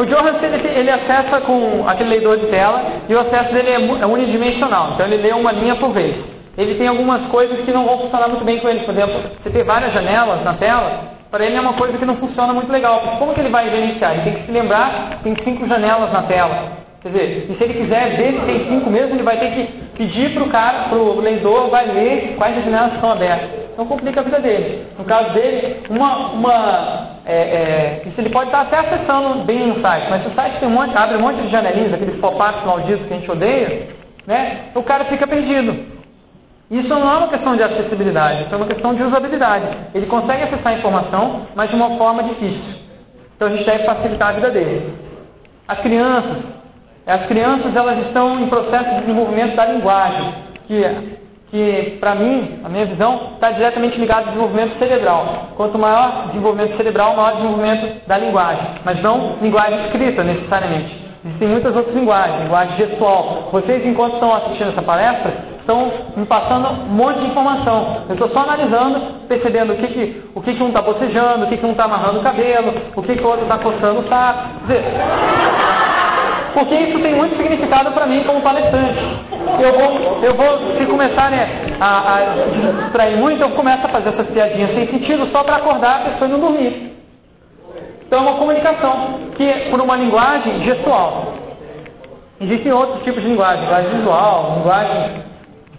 [0.00, 4.02] O Johansen ele, ele, acessa com aquele leitor de tela e o acesso dele é,
[4.02, 6.16] é unidimensional, então ele lê uma linha por vez
[6.60, 8.80] ele tem algumas coisas que não vão funcionar muito bem com ele.
[8.80, 12.16] Por exemplo, você ter várias janelas na tela, para ele é uma coisa que não
[12.16, 13.16] funciona muito legal.
[13.18, 14.12] Como que ele vai gerenciar?
[14.12, 16.80] Ele tem que se lembrar que tem cinco janelas na tela.
[17.02, 19.62] Quer dizer, e se ele quiser ver se tem cinco mesmo, ele vai ter que
[19.96, 23.48] pedir para o cara, para o leitor, vai ler quais as janelas estão abertas.
[23.80, 24.86] Então complica a vida dele.
[24.98, 29.80] No caso dele, uma, uma é, é, isso ele pode estar até acessando bem o
[29.80, 32.62] site, mas se o site tem um monte, abre um monte de janelinhas, aqueles pop-ups
[32.66, 33.88] malditos que a gente odeia,
[34.26, 35.74] né, o cara fica perdido.
[36.70, 39.64] Isso não é uma questão de acessibilidade, isso é uma questão de usabilidade.
[39.94, 42.74] Ele consegue acessar a informação, mas de uma forma difícil.
[43.34, 44.92] Então a gente deve facilitar a vida dele.
[45.66, 46.36] As crianças,
[47.06, 50.34] as crianças elas estão em processo de desenvolvimento da linguagem,
[50.66, 51.19] que,
[51.50, 55.50] que para mim, a minha visão, está diretamente ligado ao desenvolvimento cerebral.
[55.56, 61.10] Quanto maior desenvolvimento cerebral, maior desenvolvimento da linguagem, mas não linguagem escrita necessariamente.
[61.22, 63.50] Existem muitas outras linguagens, linguagem gestual.
[63.52, 68.04] Vocês, enquanto estão assistindo essa palestra, estão me passando um monte de informação.
[68.08, 71.48] Eu estou só analisando, percebendo o que, que, o que, que um está bocejando, o
[71.48, 74.08] que, que um está amarrando o cabelo, o que, que o outro está coçando o
[74.08, 74.48] saco.
[74.62, 74.82] Dizer,
[76.52, 78.98] porque isso tem muito significado para mim como palestrante.
[79.60, 81.48] Eu vou, eu vou se começar né,
[81.80, 82.20] a, a
[82.82, 86.28] distrair muito, eu começo a fazer essas piadinhas sem sentido só para acordar a pessoa
[86.28, 86.92] e não dormir.
[88.06, 91.34] Então é uma comunicação que é por uma linguagem gestual.
[92.40, 95.30] Existem outros tipos de linguagem, linguagem visual, linguagem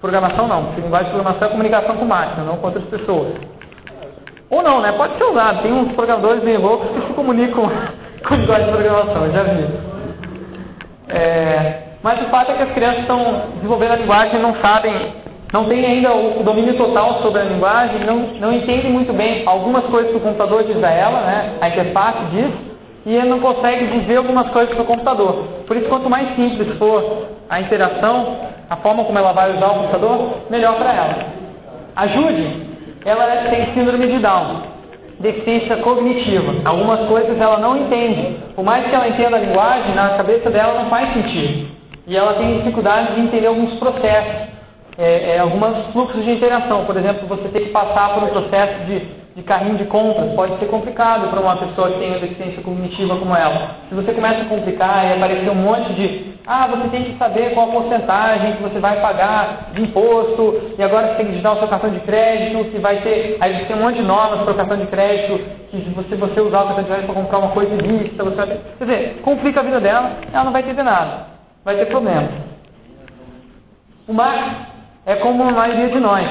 [0.02, 3.36] Programação não, porque linguagem de programação é comunicação com máquina, não com outras pessoas.
[4.50, 4.92] Ou não, né?
[4.94, 5.62] Pode ser usado.
[5.62, 7.70] Tem uns programadores bem loucos que se comunicam
[8.28, 9.91] com linguagem de programação, eu já vi.
[11.14, 14.94] É, mas o fato é que as crianças estão desenvolvendo a linguagem e não sabem,
[15.54, 19.84] não têm ainda o domínio total sobre a linguagem, não, não entendem muito bem algumas
[19.86, 21.54] coisas que o computador diz a ela, né?
[21.62, 22.52] a interface diz,
[23.06, 25.46] e não consegue dizer algumas coisas para o computador.
[25.68, 28.38] Por isso, quanto mais simples for a interação,
[28.70, 31.16] a forma como ela vai usar o computador, melhor para ela.
[31.96, 32.68] A Judy,
[33.04, 34.62] ela tem síndrome de Down,
[35.22, 36.54] deficiência cognitiva.
[36.66, 38.38] Algumas coisas ela não entende.
[38.56, 41.70] Por mais que ela entenda a linguagem, na cabeça dela não faz sentido.
[42.08, 44.50] E ela tem dificuldade de entender alguns processos,
[44.98, 46.86] é, é, alguns fluxos de interação.
[46.86, 50.58] Por exemplo, você tem que passar por um processo de de carrinho de compras pode
[50.60, 53.78] ser complicado para uma pessoa que tem uma deficiência cognitiva como ela.
[53.88, 57.54] Se você começa a complicar e aparecer um monte de ah, você tem que saber
[57.54, 61.56] qual a porcentagem que você vai pagar de imposto, e agora você tem que digitar
[61.56, 63.38] o seu cartão de crédito, que vai ter.
[63.40, 66.64] Aí tem um monte de normas para o cartão de crédito, que se você, usar
[66.64, 68.60] o cartão de crédito para comprar uma coisa ilícita, você vai ter.
[68.80, 71.28] Quer dizer, complica a vida dela, ela não vai entender nada.
[71.64, 72.32] Vai ter problemas.
[74.08, 74.68] O Max
[75.06, 76.28] é como a maioria de nós.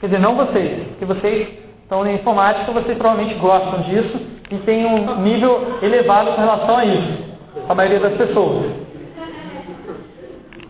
[0.00, 4.20] Quer dizer, não vocês, porque vocês então, na informática, vocês provavelmente gostam disso
[4.50, 7.18] e têm um nível elevado com relação a isso,
[7.68, 8.84] a maioria das pessoas.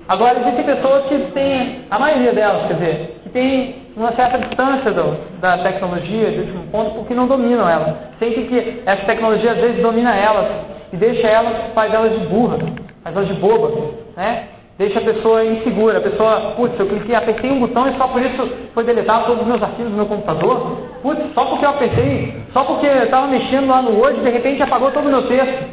[0.08, 4.90] Agora, existem pessoas que têm, a maioria delas, quer dizer, que tem uma certa distância
[4.90, 8.10] do, da tecnologia, de último ponto, porque não dominam ela.
[8.18, 10.46] Sentem que essa tecnologia às vezes domina elas
[10.92, 12.58] e deixa elas, faz elas de burra,
[13.02, 13.70] faz elas de boba,
[14.16, 14.48] né?
[14.76, 18.20] Deixa a pessoa insegura, a pessoa, putz, eu cliquei, apertei um botão e só por
[18.20, 20.78] isso foi deletado todos os meus arquivos do meu computador.
[21.04, 24.62] Putz, só porque eu apertei, só porque eu estava mexendo lá no Word, de repente
[24.62, 25.68] apagou todo o meu texto.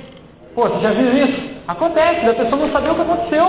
[0.53, 1.51] Pô, você já viu isso?
[1.69, 3.47] Acontece, a pessoa não sabia o que aconteceu,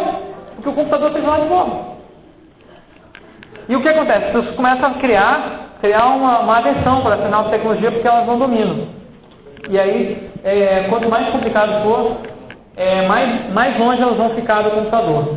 [0.54, 1.96] porque o computador fez lá de novo.
[3.68, 4.26] E o que acontece?
[4.26, 8.28] As pessoas começam a criar, criar uma, uma aversão para a nova tecnologia porque elas
[8.28, 8.86] não dominam.
[9.68, 12.18] E aí, é, quanto mais complicado for,
[12.76, 15.36] é, mais, mais longe elas vão ficar do computador.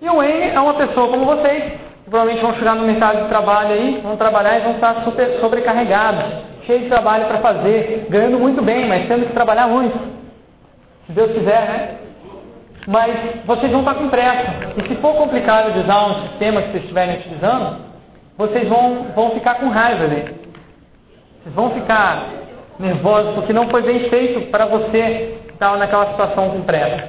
[0.00, 1.64] E o Wayne é uma pessoa como vocês,
[2.08, 6.24] provavelmente vão chegar no mercado de trabalho aí, vão trabalhar e vão estar super, sobrecarregados,
[6.64, 9.98] cheios de trabalho para fazer, ganhando muito bem, mas tendo que trabalhar muito.
[11.06, 11.90] Se Deus quiser, né?
[12.86, 13.12] Mas
[13.44, 14.72] vocês vão estar com pressa.
[14.76, 17.78] E se for complicado de usar um sistema que vocês estiverem utilizando,
[18.38, 20.36] vocês vão, vão ficar com raiva dele.
[21.42, 22.28] Vocês vão ficar
[22.78, 27.08] nervosos porque não foi bem feito para você estar naquela situação com pressa.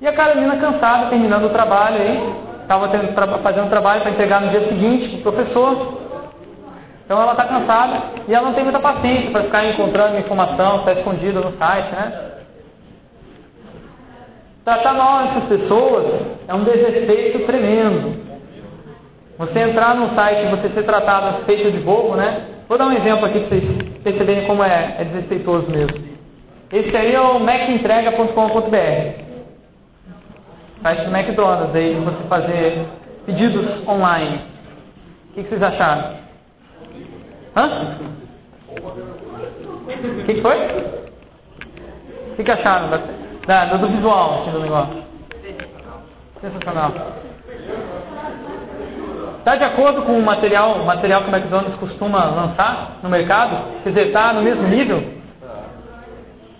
[0.00, 4.68] E a Carolina cansada, terminando o trabalho aí, estava fazendo trabalho para entregar no dia
[4.68, 5.98] seguinte para o professor.
[7.04, 10.92] Então ela está cansada e ela não tem muita paciência para ficar encontrando informação, está
[10.92, 12.30] escondida no site, né?
[14.64, 16.04] Tratar mal essas pessoas
[16.46, 18.30] é um desrespeito tremendo.
[19.38, 22.42] Você entrar no site e você ser tratado feito de bobo, né?
[22.68, 23.64] Vou dar um exemplo aqui para vocês
[24.04, 25.98] perceberem como é, é desrespeitoso mesmo.
[26.72, 29.29] Esse aí é o macentrega.com.br.
[30.82, 32.86] Site do McDonald's, aí você fazer
[33.26, 34.40] pedidos online.
[35.30, 36.16] O que, que vocês acharam?
[37.54, 37.96] Hã?
[39.88, 40.56] O que, que foi?
[42.32, 42.88] O que, que acharam?
[43.46, 45.02] Da, do visual assim, do negócio.
[46.40, 46.92] Sensacional.
[49.38, 53.82] Está de acordo com o material, material que o McDonald's costuma lançar no mercado?
[53.82, 55.02] Quer dizer, está no mesmo nível?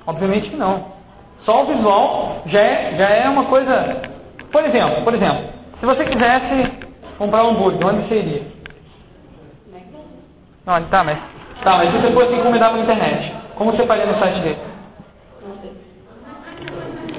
[0.06, 0.84] Obviamente que não.
[1.44, 4.09] Só o visual já é, já é uma coisa.
[4.50, 5.44] Por exemplo, por exemplo,
[5.78, 6.72] se você quisesse
[7.18, 8.42] comprar um hambúrguer, onde você iria?
[10.66, 11.18] Não, tá, mas.
[11.62, 14.58] Tá, mas se você fosse encomendar pela internet, como você faria no site dele?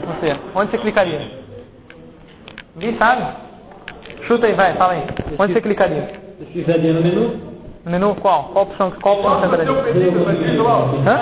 [0.07, 1.21] Você, onde você clicaria?
[2.75, 3.25] Ninguém sabe?
[4.27, 5.03] Chuta aí, vai, fala aí.
[5.37, 6.21] Onde você clicaria?
[6.39, 7.51] Pesquisaria no menu.
[7.85, 8.49] No menu qual?
[8.53, 9.73] Qual opção, qual opção você entraria?
[11.07, 11.17] Hã?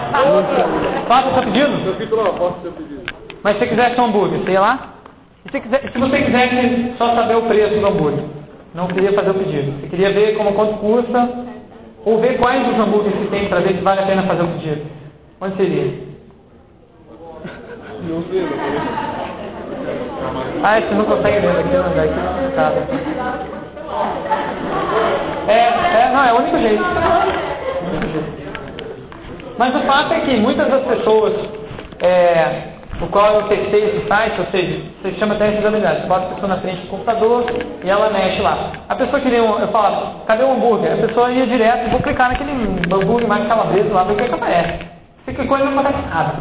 [1.07, 1.72] Faça o seu pedido?
[3.43, 4.99] Mas se você quisesse um hambúrguer, você ia lá?
[5.45, 8.23] E se, quiser, se você quisesse só saber o preço do hambúrguer,
[8.73, 11.29] não queria fazer o pedido, você queria ver como quanto custa,
[12.05, 14.47] ou ver quais os hambúrgueres que tem para ver se vale a pena fazer o
[14.47, 14.81] pedido.
[15.41, 16.09] Onde seria?
[20.61, 22.75] Ah, você não consegue ver daqui, não, daqui é complicado.
[25.47, 26.83] É, é, não, é o único jeito.
[29.57, 31.33] Mas o fato é que muitas das pessoas,
[32.01, 36.08] é, o qual eu testei esse site, ou seja, você chama até de habilidade, você
[36.08, 37.45] bota a pessoa na frente do computador
[37.84, 38.74] e ela mexe lá.
[38.89, 40.93] A pessoa queria, um, eu falava, cadê o hambúrguer?
[40.93, 44.28] A pessoa ia direto, vou clicar naquele hambúrguer mais calabresa lá, ver o que, é
[44.28, 44.86] que aparece.
[45.24, 46.34] Você clicou e não acontece nada.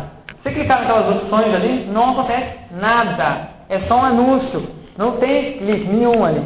[0.42, 3.48] Se clicar naquelas opções ali, não acontece nada.
[3.68, 4.68] É só um anúncio.
[4.96, 6.42] Não tem clique nenhum ali.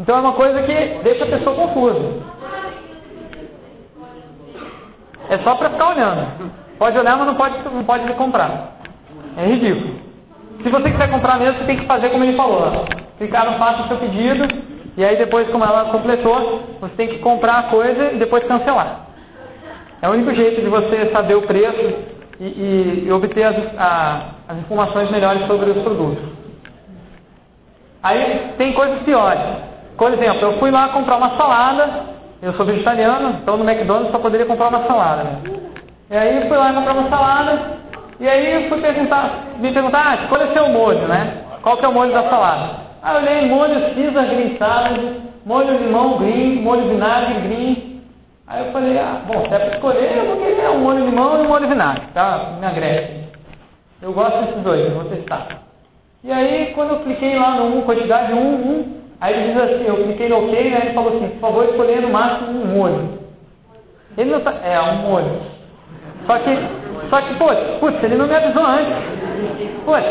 [0.00, 2.22] Então é uma coisa que deixa a pessoa confusa.
[5.28, 6.50] É só para ficar olhando.
[6.78, 8.78] Pode olhar, mas não pode, não pode comprar.
[9.38, 9.94] É ridículo.
[10.62, 12.84] Se você quiser comprar mesmo, você tem que fazer como ele falou.
[13.18, 14.46] Clicar no faça o seu pedido.
[14.96, 19.06] E aí depois, como ela completou, você tem que comprar a coisa e depois cancelar.
[20.02, 21.94] É o único jeito de você saber o preço
[22.40, 26.24] e, e, e obter as, a, as informações melhores sobre os produtos.
[28.02, 29.42] Aí tem coisas piores.
[29.96, 32.06] Por exemplo, eu fui lá comprar uma salada,
[32.42, 35.24] eu sou vegetariano, então no McDonald's só poderia comprar uma salada.
[35.24, 35.40] Né?
[36.10, 37.78] E aí fui lá comprar uma salada,
[38.20, 41.44] e aí fui perguntar, me perguntar, ah, escolha seu molho, né?
[41.62, 42.88] Qual que é o molho da salada?
[43.02, 45.00] Ah, eu olhei molho Green Salad,
[45.46, 47.88] molho limão green, molho vinagre green,
[48.48, 51.36] Aí eu falei, ah, bom, se é para escolher, eu vou querer um molho limão
[51.36, 52.54] e um molho vinagre, tá?
[52.58, 53.28] Me agreste.
[54.00, 55.48] Eu gosto desses dois, eu vou testar.
[56.24, 59.84] E aí, quando eu cliquei lá no 1, quantidade 1, 1, aí ele diz assim,
[59.86, 60.80] eu cliquei no OK, né?
[60.82, 63.18] Ele falou assim, por favor, escolher no máximo um molho.
[64.16, 65.42] Ele não tá, é, um molho.
[66.26, 66.50] Só que,
[67.10, 68.94] só que, putz, putz, ele não me avisou antes.
[69.84, 70.04] Putz,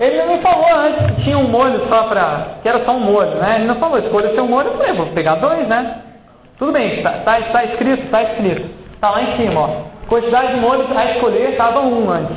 [0.00, 3.00] ele não me falou antes que tinha um molho só pra, que era só um
[3.00, 3.56] molho, né?
[3.56, 6.02] Ele não falou, escolha seu molho, eu falei, vou pegar dois, né?
[6.58, 8.68] Tudo bem, está tá, tá escrito, está escrito.
[8.94, 9.68] Está lá em cima, ó.
[10.08, 12.36] Quantidade de molhos a escolher estava um antes.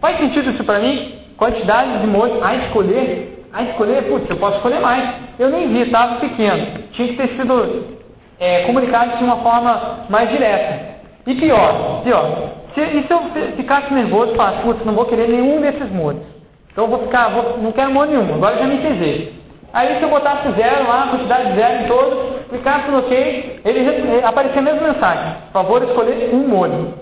[0.00, 1.14] Faz sentido isso para mim?
[1.36, 3.46] Quantidade de molhos a escolher?
[3.52, 5.14] Aí escolher, putz, eu posso escolher mais.
[5.38, 6.66] Eu nem vi, estava pequeno.
[6.92, 7.96] Tinha que ter sido
[8.38, 10.96] é, comunicado de uma forma mais direta.
[11.26, 13.20] E pior, pior, se, e se eu
[13.56, 16.22] ficasse nervoso e falasse, putz, não vou querer nenhum desses modos.
[16.70, 19.34] Então eu vou ficar, vou, não quero modo nenhum, agora já me entendei.
[19.72, 24.24] Aí se eu botasse zero lá, quantidade de zero em todos, clicasse no OK, ele
[24.24, 25.32] aparecia a mesma mensagem.
[25.46, 26.94] Por favor, escolher um molho.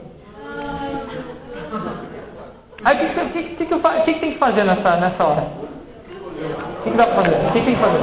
[2.85, 5.43] Aí o que, que, que, que, que, que tem que fazer nessa, nessa hora?
[5.43, 7.37] O que, que dá para fazer?
[7.37, 7.99] O que, que tem que fazer?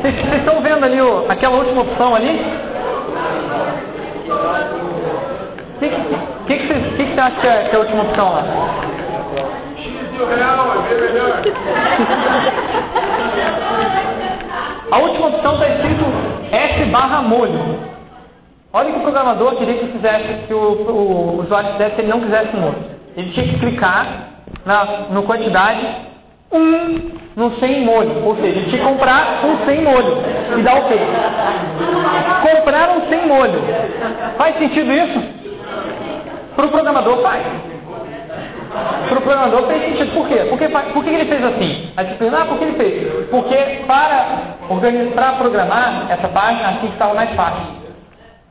[0.00, 2.40] Vocês estão vendo ali o, aquela última opção ali?
[4.28, 5.96] O que, que,
[6.46, 8.42] que, que, você, que, você acha que é, que é a última opção lá?
[9.76, 11.42] X o real, é bem melhor.
[14.90, 16.04] A última opção está escrito
[16.50, 17.78] S barra molho.
[18.72, 22.20] Olha que o programador queria que fizesse, que o, o usuário fizesse se ele não
[22.20, 22.84] quisesse molho.
[23.16, 24.06] Ele tinha que clicar
[24.64, 25.86] na no quantidade
[26.52, 28.24] um no sem molho.
[28.24, 30.16] Ou seja, tinha que comprar um sem molho
[30.56, 30.98] e dar ok.
[32.42, 33.60] Comprar um sem molho.
[34.36, 35.20] Faz sentido isso?
[36.54, 37.42] Para o programador faz.
[39.08, 40.14] Para o programador fez sentido.
[40.14, 40.46] Por quê?
[40.48, 41.92] Porque, por que ele fez assim?
[41.96, 43.28] A ah, por que ele fez?
[43.30, 44.56] Porque para,
[45.14, 47.86] para programar essa página, assim estava mais fácil.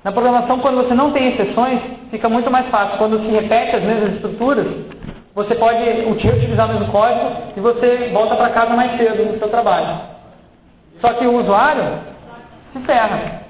[0.04, 1.80] Na programação, quando você não tem exceções,
[2.12, 2.98] fica muito mais fácil.
[3.00, 4.68] Quando se repete as mesmas estruturas,
[5.36, 9.50] você pode utilizar o mesmo código e você volta para casa mais cedo no seu
[9.50, 10.00] trabalho.
[11.02, 12.00] Só que o usuário
[12.72, 13.44] se ferra.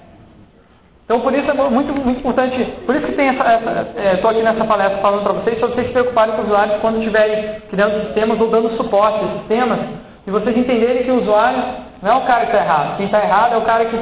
[1.05, 4.43] Então, por isso é muito, muito importante, por isso que tem essa, estou é, aqui
[4.43, 8.05] nessa palestra falando para vocês, para vocês se preocuparem com os usuários quando estiverem criando
[8.05, 9.79] sistemas ou dando suporte a sistemas,
[10.25, 11.63] e vocês entenderem que o usuário
[12.01, 12.97] não é o cara que está errado.
[12.97, 13.99] Quem está errado é o cara que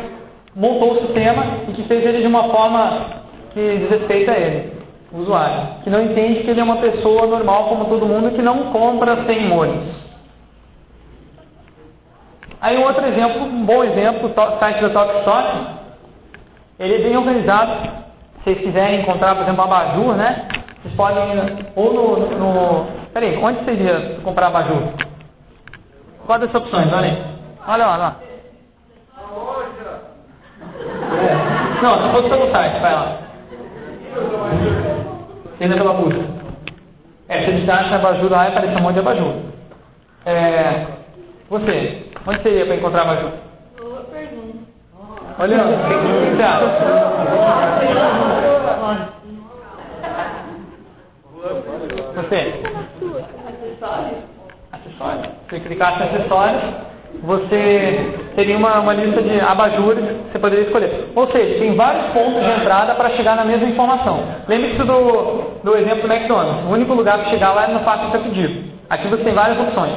[0.56, 3.08] montou o sistema e que fez ele de uma forma
[3.54, 4.72] que desrespeita ele,
[5.14, 8.42] o usuário, que não entende que ele é uma pessoa normal como todo mundo que
[8.42, 10.04] não compra sem molhos.
[12.60, 15.68] Aí um outro exemplo, um bom exemplo, o site da TalkStock,
[16.80, 18.04] ele é bem organizado.
[18.38, 20.48] Se vocês quiserem encontrar, por exemplo, abajur, né?
[20.82, 22.88] Vocês podem ir ou no, no...
[23.14, 24.82] Peraí, onde você iria comprar abajur?
[26.26, 26.92] Qual das opções?
[26.92, 27.24] Olha aí.
[27.68, 28.16] Olha lá, olha lá.
[31.82, 33.18] Não, se fosse pelo site, vai lá.
[35.60, 36.22] Ainda pela busca.
[37.30, 39.34] É, se acha abajur lá, aparece um monte de abajur.
[40.26, 40.86] É,
[41.50, 43.32] você, onde você ia para encontrar abajur?
[45.40, 46.66] Olha, o que você acha?
[52.16, 52.54] Você?
[54.72, 55.28] Acessórios.
[55.50, 56.93] Se clicasse em acessórios,
[57.24, 61.08] você teria uma, uma lista de abajures que você poderia escolher.
[61.16, 64.20] Ou seja, tem vários pontos de entrada para chegar na mesma informação.
[64.46, 66.66] Lembre-se do, do exemplo do McDonald's.
[66.66, 68.64] O único lugar para chegar lá é no fato de ser pedido.
[68.90, 69.94] Aqui você tem várias opções.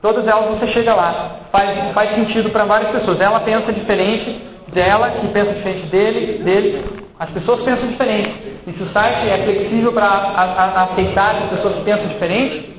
[0.00, 1.40] Todas elas você chega lá.
[1.52, 3.20] Faz, faz sentido para várias pessoas.
[3.20, 4.40] Ela pensa diferente
[4.72, 6.84] dela, que pensa diferente dele, dele.
[7.18, 8.32] As pessoas pensam diferente.
[8.66, 12.76] E se o site é flexível para aceitar as pessoas que pensam diferente,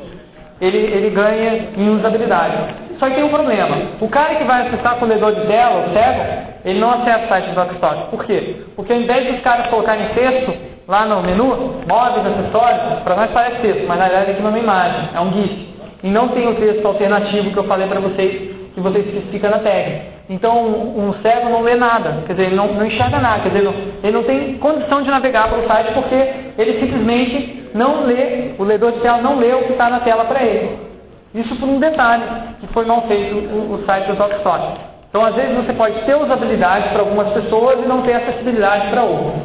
[0.59, 2.90] ele, ele ganha em usabilidade.
[3.02, 3.78] Só que tem um problema.
[3.99, 6.22] O cara que vai acessar com o ledor de tela, o cego,
[6.64, 8.12] ele não acessa o site do Dockstock.
[8.12, 8.58] Por quê?
[8.76, 10.54] Porque ao invés dos caras colocarem texto
[10.88, 14.54] lá no menu, móveis, acessórios, para nós parece texto, mas na verdade aqui não é
[14.54, 15.68] uma imagem, é um GIF.
[16.04, 19.58] E não tem o texto alternativo que eu falei para vocês, que você especifica na
[19.58, 20.02] tag.
[20.30, 23.68] Então, um, cego não lê nada, quer dizer, ele não, não enxerga nada, quer dizer,
[24.04, 26.16] ele não tem condição de navegar pelo site porque
[26.56, 30.26] ele simplesmente não lê, o ledor de tela não lê o que está na tela
[30.26, 30.90] para ele.
[31.34, 32.23] Isso por um detalhe
[32.59, 34.79] que foi mal feito o, site do TalkStock.
[35.09, 39.03] Então, às vezes, você pode ter usabilidade para algumas pessoas e não ter acessibilidade para
[39.03, 39.43] outras.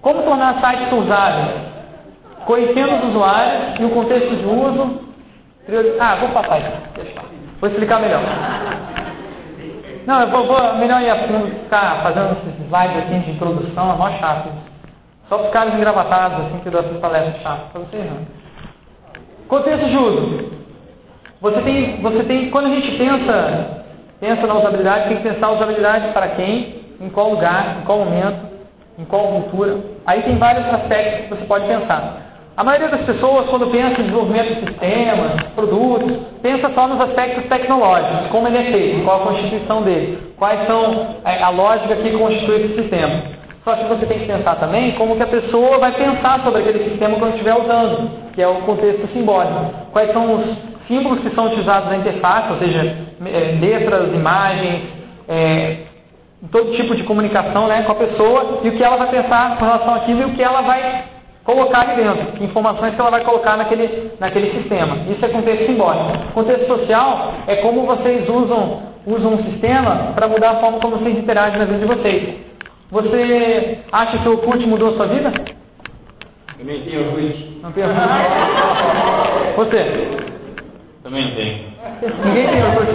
[0.00, 1.78] Como tornar sites usáveis?
[2.48, 5.00] conhecendo os usuários e o contexto de uso.
[6.00, 6.72] Ah, vou passar isso.
[7.60, 8.22] Vou explicar melhor.
[10.06, 13.92] Não, eu vou, vou melhor ir a fundo, ficar fazendo esses slides assim de introdução,
[13.92, 14.48] é mó chato.
[15.28, 17.68] Só para os caras engravatados, assim, que dão essas palestras chatas.
[17.70, 18.47] Para vocês não.
[19.48, 20.50] Contexto de uso.
[21.40, 23.84] Você tem, você tem, quando a gente pensa,
[24.20, 28.40] pensa na usabilidade, tem que pensar usabilidade para quem, em qual lugar, em qual momento,
[28.98, 29.78] em qual cultura.
[30.06, 32.28] Aí tem vários aspectos que você pode pensar.
[32.58, 37.44] A maioria das pessoas, quando pensa em desenvolvimento de sistemas, produtos, pensa só nos aspectos
[37.44, 42.18] tecnológicos, como ele é feito, qual a constituição dele, quais são é, a lógica que
[42.18, 43.22] constitui esse sistema.
[43.68, 46.88] Só que você tem que pensar também como que a pessoa vai pensar sobre aquele
[46.88, 49.74] sistema quando estiver usando, que é o contexto simbólico.
[49.92, 50.56] Quais são os
[50.88, 52.96] símbolos que são utilizados na interface, ou seja,
[53.26, 54.84] é, letras, imagens,
[55.28, 55.76] é,
[56.50, 59.66] todo tipo de comunicação né, com a pessoa, e o que ela vai pensar com
[59.66, 61.04] relação àquilo e o que ela vai
[61.44, 64.96] colocar ali dentro, que informações que ela vai colocar naquele, naquele sistema.
[65.10, 66.32] Isso é contexto simbólico.
[66.32, 71.18] Contexto social é como vocês usam, usam um sistema para mudar a forma como vocês
[71.18, 72.47] interagem na vida de vocês.
[72.90, 75.30] Você acha que o Orkut mudou sua vida?
[76.56, 77.60] Também tem Orkut.
[77.62, 78.00] Não tem Orkut.
[79.56, 80.08] Você?
[81.02, 81.66] Também não tem.
[82.24, 82.88] Ninguém tem Orkut.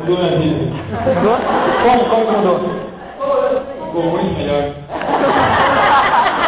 [0.00, 0.72] Mudou minha vida.
[1.20, 1.36] Mudou?
[1.82, 2.04] Como?
[2.08, 2.60] Como mudou?
[3.84, 4.70] Ficou muito melhor.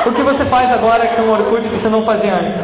[0.07, 2.55] O que você faz agora com o Orkut que você não fazia antes?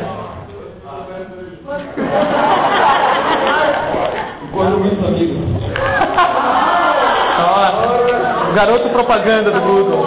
[4.43, 5.37] Encontro muitos amigos.
[8.55, 10.07] Garoto propaganda do Google.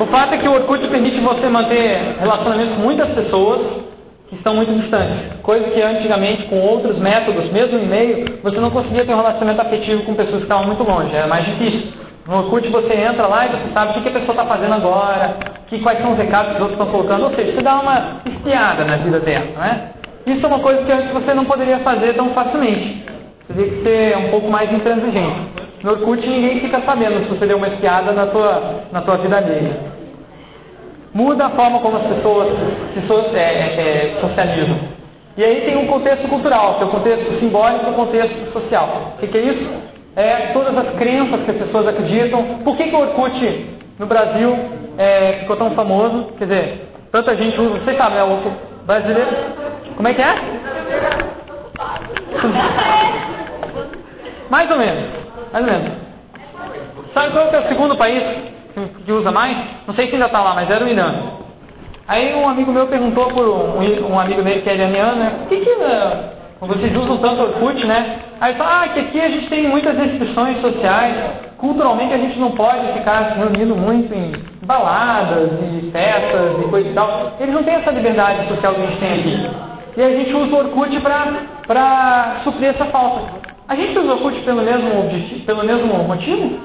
[0.00, 3.60] O fato é que o Orkut permite você manter relacionamento com muitas pessoas
[4.28, 5.40] que estão muito distantes.
[5.42, 10.02] Coisa que antigamente, com outros métodos, mesmo e-mail, você não conseguia ter um relacionamento afetivo
[10.02, 11.14] com pessoas que estavam muito longe.
[11.14, 11.92] Era mais difícil.
[12.26, 15.36] No Orkut você entra lá e você sabe o que a pessoa está fazendo agora,
[15.68, 18.20] que, quais são os recados que os outros estão colocando, ou seja, você dá uma
[18.26, 19.88] espiada na vida dela, não é?
[20.26, 23.13] Isso é uma coisa que antes você não poderia fazer tão facilmente.
[23.46, 25.64] Você teria que ser um pouco mais intransigente.
[25.82, 29.36] No Orkut ninguém fica sabendo se você deu uma espiada na tua, na tua vida
[29.36, 29.76] alheia.
[31.12, 32.48] Muda a forma como as pessoas
[32.94, 34.78] se so, é, é, socializam.
[35.36, 39.12] E aí tem um contexto cultural, que é o contexto simbólico e o contexto social.
[39.16, 39.70] O que, que é isso?
[40.16, 42.42] É todas as crenças que as pessoas acreditam.
[42.64, 43.66] Por que, que o Orkut
[43.98, 44.56] no Brasil
[44.96, 46.28] é, ficou tão famoso?
[46.38, 48.38] Quer dizer, tanta gente usa, vocês sabem, é o
[48.86, 49.30] brasileiro.
[49.96, 50.34] Como é que é?
[54.50, 55.04] mais ou menos.
[55.52, 55.92] Mais ou menos.
[57.12, 58.22] Sabe qual é o segundo país
[59.04, 59.56] que usa mais?
[59.86, 61.14] Não sei se ainda está lá, mas era o Irã.
[62.06, 65.32] Aí um amigo meu perguntou por um, um amigo dele que é iraniano, né?
[65.38, 68.18] Por que, que uh, vocês usam tanto Orkut, né?
[68.40, 71.14] Aí ele falou, ah, que aqui a gente tem muitas restrições sociais,
[71.56, 74.32] culturalmente a gente não pode ficar se reunindo muito em
[74.66, 77.32] baladas e festas e coisa e tal.
[77.40, 79.50] Eles não têm essa liberdade social que a gente tem aqui.
[79.96, 81.00] E a gente usa o Orkut
[81.66, 83.43] para suprir essa falta.
[83.66, 84.90] A gente usa o Orkut pelo mesmo,
[85.46, 86.58] pelo mesmo motivo?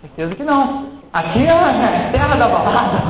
[0.00, 0.86] Certeza que não.
[1.12, 3.02] Aqui é a terra da balada.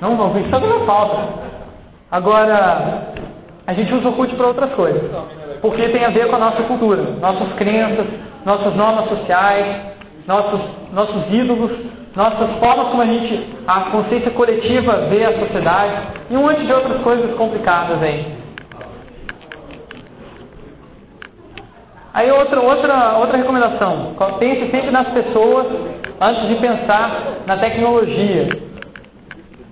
[0.00, 1.48] Não vão ver só pela falta.
[2.10, 3.12] Agora,
[3.66, 5.02] a gente usa o Orkut para outras coisas.
[5.60, 8.06] Porque tem a ver com a nossa cultura, nossas crenças,
[8.44, 9.76] nossas normas sociais,
[10.26, 10.60] nossos,
[10.92, 11.70] nossos ídolos,
[12.16, 15.94] nossas formas como a gente, a consciência coletiva vê a sociedade
[16.30, 18.37] e um monte de outras coisas complicadas aí.
[22.18, 25.68] Aí outra, outra, outra recomendação, pense sempre nas pessoas
[26.20, 28.58] antes de pensar na tecnologia.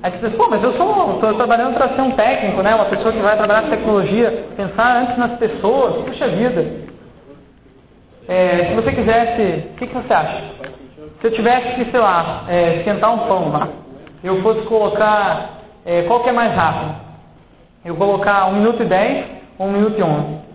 [0.00, 2.72] Aí você pensa, pô, mas eu estou trabalhando para ser um técnico, né?
[2.76, 4.44] Uma pessoa que vai trabalhar com tecnologia.
[4.56, 6.64] Pensar antes nas pessoas, puxa vida.
[8.28, 10.42] É, se você quisesse, o que, que você acha?
[11.20, 13.68] Se eu tivesse que, sei lá, é, esquentar um pão lá,
[14.22, 16.94] eu fosse colocar, é, qual que é mais rápido?
[17.84, 19.24] Eu colocar 1 minuto e 10
[19.58, 20.46] ou 1 minuto e 11?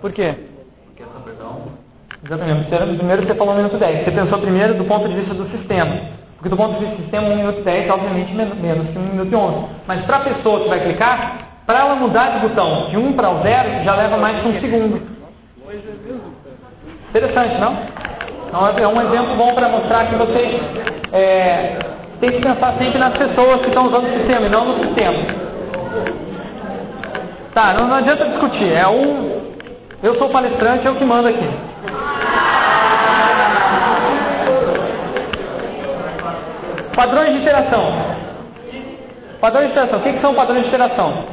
[0.00, 0.34] Por quê?
[0.86, 1.62] Porque essa perdão.
[2.24, 2.68] Exatamente.
[2.96, 4.04] Primeiro você falou 1 minuto 10.
[4.04, 5.96] Você pensou primeiro do ponto de vista do sistema.
[6.36, 9.02] Porque do ponto de vista do sistema, 1 minuto 10 é obviamente menos que 1
[9.02, 9.66] minuto e 11.
[9.86, 13.30] Mas para a pessoa que vai clicar, para ela mudar de botão de 1 para
[13.30, 15.02] o 0, já leva mais que um segundo.
[17.10, 17.76] Interessante, não?
[18.48, 20.60] Então é um exemplo bom para mostrar que vocês
[21.12, 21.78] é,
[22.20, 25.18] que pensar sempre nas pessoas que estão usando o sistema e não no sistema.
[27.54, 28.72] Tá, não, não adianta discutir.
[28.72, 29.50] É um.
[30.02, 31.48] Eu sou palestrante, eu que mando aqui.
[36.94, 37.92] Padrões de interação.
[39.40, 39.98] Padrões de interação.
[39.98, 41.24] O que, que são padrões de interação?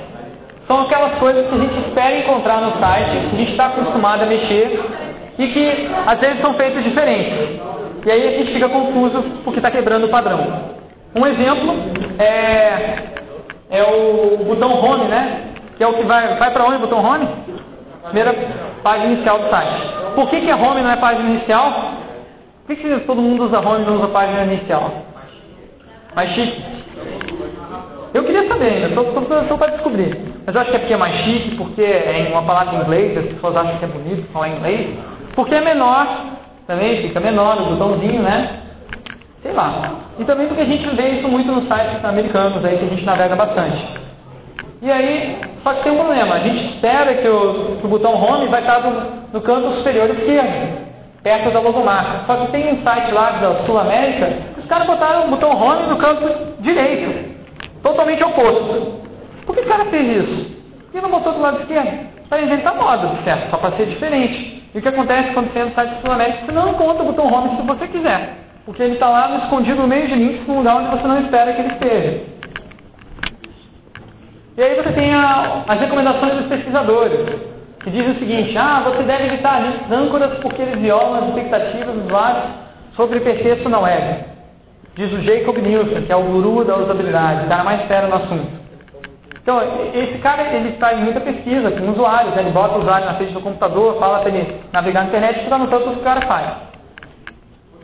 [0.66, 4.24] São aquelas coisas que a gente espera encontrar no site, que a gente está acostumado
[4.24, 4.82] a mexer
[5.38, 7.62] e que às vezes são feitos diferentes.
[8.06, 10.40] E aí a gente fica confuso porque está quebrando o padrão.
[11.16, 11.76] Um exemplo
[12.20, 12.98] é,
[13.72, 15.47] é o botão home, né?
[15.78, 17.28] Que é o que vai, vai para onde o botão home?
[18.06, 18.34] Primeira
[18.84, 19.98] página inicial do site.
[20.16, 21.94] Por que, que é home não é página inicial?
[22.66, 24.92] Por que, que todo mundo usa home e não usa página inicial?
[26.16, 26.64] Mais chique?
[28.14, 30.18] Eu queria saber ainda, estou para descobrir.
[30.46, 33.18] Mas eu acho que é porque é mais chique, porque é uma palavra em inglês,
[33.18, 34.98] as pessoas acham que é bonito falar inglês.
[35.36, 36.08] Porque é menor,
[36.66, 38.62] também fica menor, o botãozinho, né?
[39.44, 39.92] Sei lá.
[40.18, 43.06] E também porque a gente vê isso muito nos sites americanos aí, que a gente
[43.06, 43.97] navega bastante.
[44.80, 48.14] E aí, só que tem um problema, a gente espera que o, que o botão
[48.14, 49.02] home vai estar no,
[49.34, 50.88] no canto superior esquerdo,
[51.24, 52.26] perto da logomarca.
[52.28, 55.88] Só que tem um site lá da Sul América, os caras botaram o botão home
[55.88, 57.38] no canto direito,
[57.82, 59.02] totalmente oposto.
[59.48, 60.58] Por que o cara fez isso?
[60.84, 62.18] Por que não botou do lado esquerdo?
[62.30, 63.50] Para inventar moda, certo?
[63.50, 64.64] Só para ser diferente.
[64.76, 66.46] E o que acontece quando você entra no site do Sul América?
[66.46, 68.30] Você não encontra o botão home se você quiser.
[68.66, 71.54] Porque ele está lá escondido no meio de links num lugar onde você não espera
[71.54, 72.37] que ele esteja.
[74.58, 77.20] E aí você tem a, as recomendações dos pesquisadores,
[77.84, 81.94] que dizem o seguinte, ah, você deve evitar links âncoras porque eles violam as expectativas
[81.94, 82.44] dos usuários
[82.96, 84.26] sobre hipertexto na web.
[84.96, 88.16] Diz o Jacob Nielsen, que é o guru da usabilidade, o cara mais sério no
[88.16, 88.58] assunto.
[89.44, 89.62] Então,
[89.94, 92.42] esse cara, ele está em muita pesquisa com usuários, né?
[92.42, 95.44] ele bota o usuário na frente do computador, fala para ele navegar na internet e
[95.44, 96.48] fica anotando tudo que o cara faz.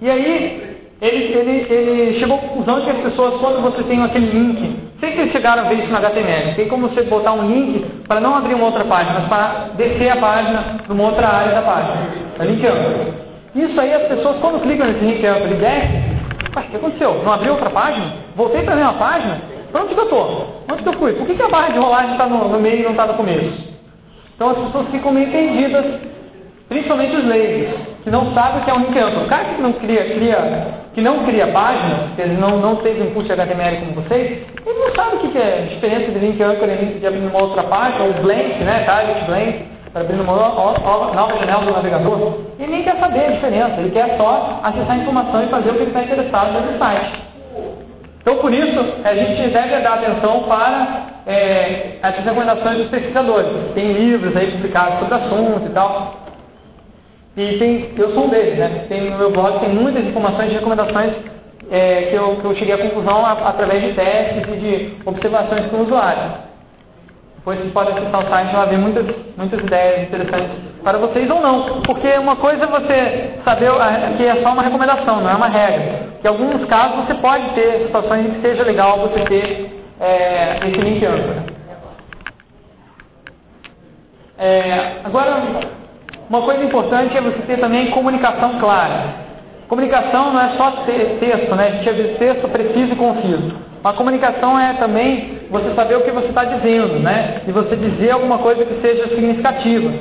[0.01, 4.25] E aí, ele, ele, ele chegou à conclusão que as pessoas, quando você tem aquele
[4.25, 7.45] link, sei que vocês chegaram a ver isso no HTML, tem como você botar um
[7.45, 11.27] link para não abrir uma outra página, mas para descer a página de uma outra
[11.27, 12.07] área da página.
[12.39, 13.13] É link amplo.
[13.53, 16.23] Isso aí as pessoas, quando clicam nesse link amplo e desce,
[16.55, 17.21] Ué, o que aconteceu?
[17.25, 18.13] Não abriu outra página?
[18.35, 19.41] Voltei para a mesma página?
[19.73, 20.63] Para onde que eu estou?
[20.71, 21.13] Onde que eu fui?
[21.13, 23.15] Por que, que a barra de rolagem está no, no, meio e não está no
[23.15, 23.73] começo?
[24.35, 25.85] Então as pessoas ficam meio perdidas,
[26.69, 27.73] principalmente os leigos,
[28.03, 29.23] que não sabem o que é um link amplo.
[29.23, 33.03] O cara que não cria, cria, que não cria páginas, que ele não, não teve
[33.03, 34.52] input HTML como vocês,
[34.95, 37.63] sabe o que, é a diferença de link amplo e link de abrir uma outra
[37.63, 38.83] página, ou blank, né?
[38.85, 43.79] Target blank para abrir uma nova janela do navegador, ele nem quer saber a diferença,
[43.79, 47.23] ele quer só acessar a informação e fazer o que ele está interessado no site.
[48.19, 53.73] Então, por isso, a gente deve dar atenção para é, essas recomendações dos pesquisadores.
[53.75, 56.15] Tem livros aí publicados sobre o assunto e tal.
[57.35, 58.85] E tem, eu sou um deles, né?
[58.87, 61.13] Tem, no meu blog tem muitas informações de recomendações
[61.73, 65.65] é, que, eu, que eu cheguei à conclusão a, através de testes e de observações
[65.71, 66.53] com o usuário.
[67.37, 69.05] Depois vocês podem acessar o site e vai ver muitas,
[69.35, 70.51] muitas ideias interessantes
[70.83, 71.81] para vocês ou não.
[71.81, 73.71] Porque uma coisa é você saber
[74.17, 76.13] que é só uma recomendação, não é uma regra.
[76.23, 80.77] Em alguns casos você pode ter situações em que seja legal você ter é, esse
[80.77, 81.43] link âncora.
[84.37, 85.41] É, agora,
[86.29, 89.22] uma coisa importante é você ter também comunicação clara.
[89.73, 91.65] Comunicação não é só texto, né?
[91.65, 93.55] A gente às texto preciso e conciso.
[93.83, 97.41] A comunicação é também você saber o que você está dizendo, né?
[97.47, 99.91] E você dizer alguma coisa que seja significativa.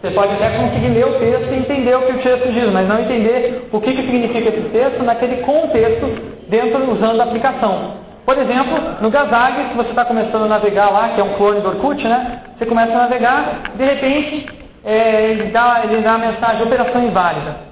[0.00, 2.88] Você pode até conseguir ler o texto e entender o que o texto diz, mas
[2.88, 6.06] não entender o que, que significa esse texto naquele contexto
[6.48, 7.92] dentro usando a aplicação.
[8.24, 11.60] Por exemplo, no Gazag, se você está começando a navegar lá, que é um clone
[11.60, 12.40] do Orkut, né?
[12.56, 14.46] Você começa a navegar, de repente
[14.82, 17.69] é, ele, dá, ele dá a mensagem operação inválida.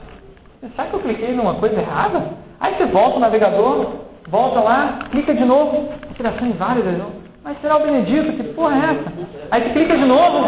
[0.60, 2.22] Será que eu cliquei numa coisa errada?
[2.60, 3.86] Aí você volta o navegador,
[4.30, 6.92] Volta lá, clica de novo, operação inválida.
[6.92, 7.12] Não.
[7.42, 8.32] Mas será o Benedito?
[8.32, 9.12] Que porra é essa?
[9.50, 10.44] Aí você clica de novo.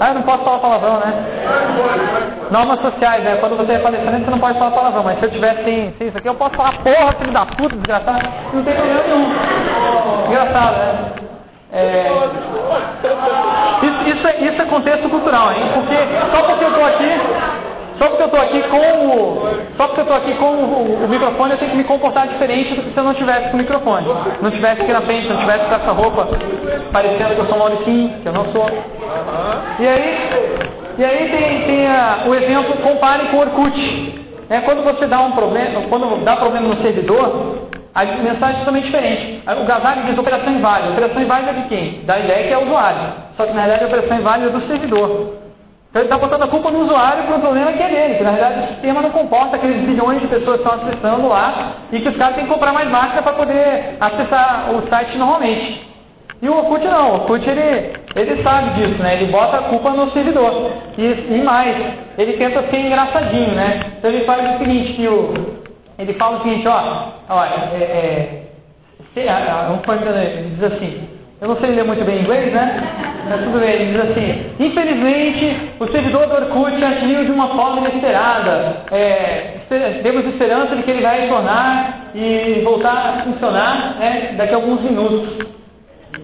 [0.00, 1.12] Ah, eu não posso falar palavrão, né?
[2.50, 3.36] Normas sociais, né?
[3.36, 5.02] Quando você é palestrante, você não pode falar palavrão.
[5.04, 7.76] Mas se eu tivesse sem, sem isso aqui, eu posso falar porra, filho da puta,
[7.76, 8.28] desgraçado.
[8.54, 9.26] Não tem problema nenhum.
[10.28, 11.25] Engraçado, né?
[11.72, 12.06] É...
[13.82, 15.62] Isso, isso, é, isso é contexto cultural, hein?
[15.74, 15.96] Porque
[16.30, 17.20] só porque eu tô aqui,
[17.98, 19.48] só porque eu estou aqui com o.
[19.76, 22.74] Só porque eu estou aqui com o, o, microfone, eu tenho que me comportar diferente
[22.74, 24.06] do que se eu não tivesse com o microfone.
[24.40, 26.28] Não tivesse aqui na frente, não tivesse com essa roupa
[26.92, 28.66] parecendo que eu sou Mauricinho, que eu não sou.
[29.78, 30.30] E aí,
[30.98, 34.26] e aí tem, tem a, o exemplo, compare com o Orkut.
[34.48, 37.65] É, quando você dá um problema, quando dá problema no servidor,
[37.96, 39.42] a mensagem é totalmente diferente.
[39.46, 40.92] O Gazag diz operação inválida.
[40.92, 42.02] Operação inválida de quem?
[42.04, 43.00] Da ideia que é o usuário.
[43.38, 45.36] Só que na realidade a operação inválida é do servidor.
[45.88, 48.22] Então ele está botando a culpa no usuário para um problema que é dele, que
[48.22, 52.00] na verdade o sistema não comporta aqueles bilhões de pessoas que estão acessando lá e
[52.00, 55.86] que os caras têm que comprar mais máquina para poder acessar o site normalmente.
[56.42, 59.14] E o Orkut não, o Orkut ele, ele sabe disso, né?
[59.14, 60.70] Ele bota a culpa no servidor.
[60.98, 61.74] E, e mais,
[62.18, 63.92] ele tenta ser engraçadinho, né?
[63.98, 65.32] Então ele faz o seguinte, que o,
[65.98, 68.42] ele fala o seguinte, ó, olha, é, é,
[69.14, 71.08] se, ele diz assim,
[71.40, 72.82] eu não sei ler muito bem inglês, né?
[73.28, 77.80] Mas tudo bem, ele diz assim: Infelizmente, o servidor do Orkut agiu de uma forma
[77.80, 78.84] inesperada.
[78.90, 79.56] É,
[80.02, 84.80] temos esperança de que ele vai retornar e voltar a funcionar né, daqui a alguns
[84.80, 85.46] minutos.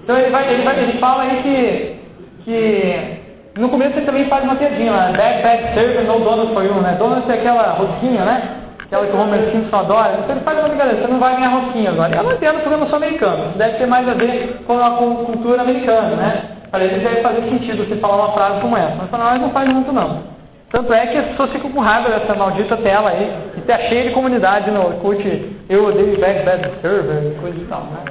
[0.02, 1.96] Então ele, vai, ele, vai, ele fala aí que,
[2.44, 6.64] que no começo ele também faz uma piadinha lá: Bad, bad server, no donut for
[6.64, 6.96] you, né?
[6.98, 8.61] Donut é aquela rosquinha, né?
[8.92, 11.48] Aquela que o Homer Simpson adora, então ele faz uma brincadeira, você não vai ganhar
[11.48, 12.14] rosquinha agora.
[12.14, 16.16] Ela entende o programação americano, isso deve ter mais a ver com a cultura americana,
[16.16, 16.42] né?
[16.70, 19.50] Para eles deve fazer sentido você falar uma frase como essa, mas para nós não
[19.50, 20.30] faz muito não.
[20.70, 24.08] Tanto é que as pessoas ficam com raiva dessa maldita tela aí, e tá cheio
[24.08, 28.04] de comunidade no Orkut, eu odeio Bad Bad Server, coisa e tal, né?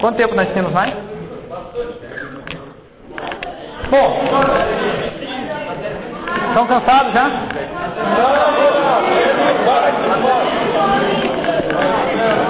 [0.00, 0.94] Quanto tempo nós temos mais?
[3.90, 5.07] Bom,
[6.48, 7.30] Estão cansados já?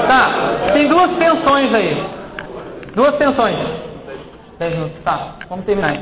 [0.07, 0.31] Tá,
[0.73, 2.05] tem duas tensões aí.
[2.95, 3.57] duas tensões.
[4.59, 5.37] 10 minutos, tá.
[5.49, 6.01] Vamos terminar aí.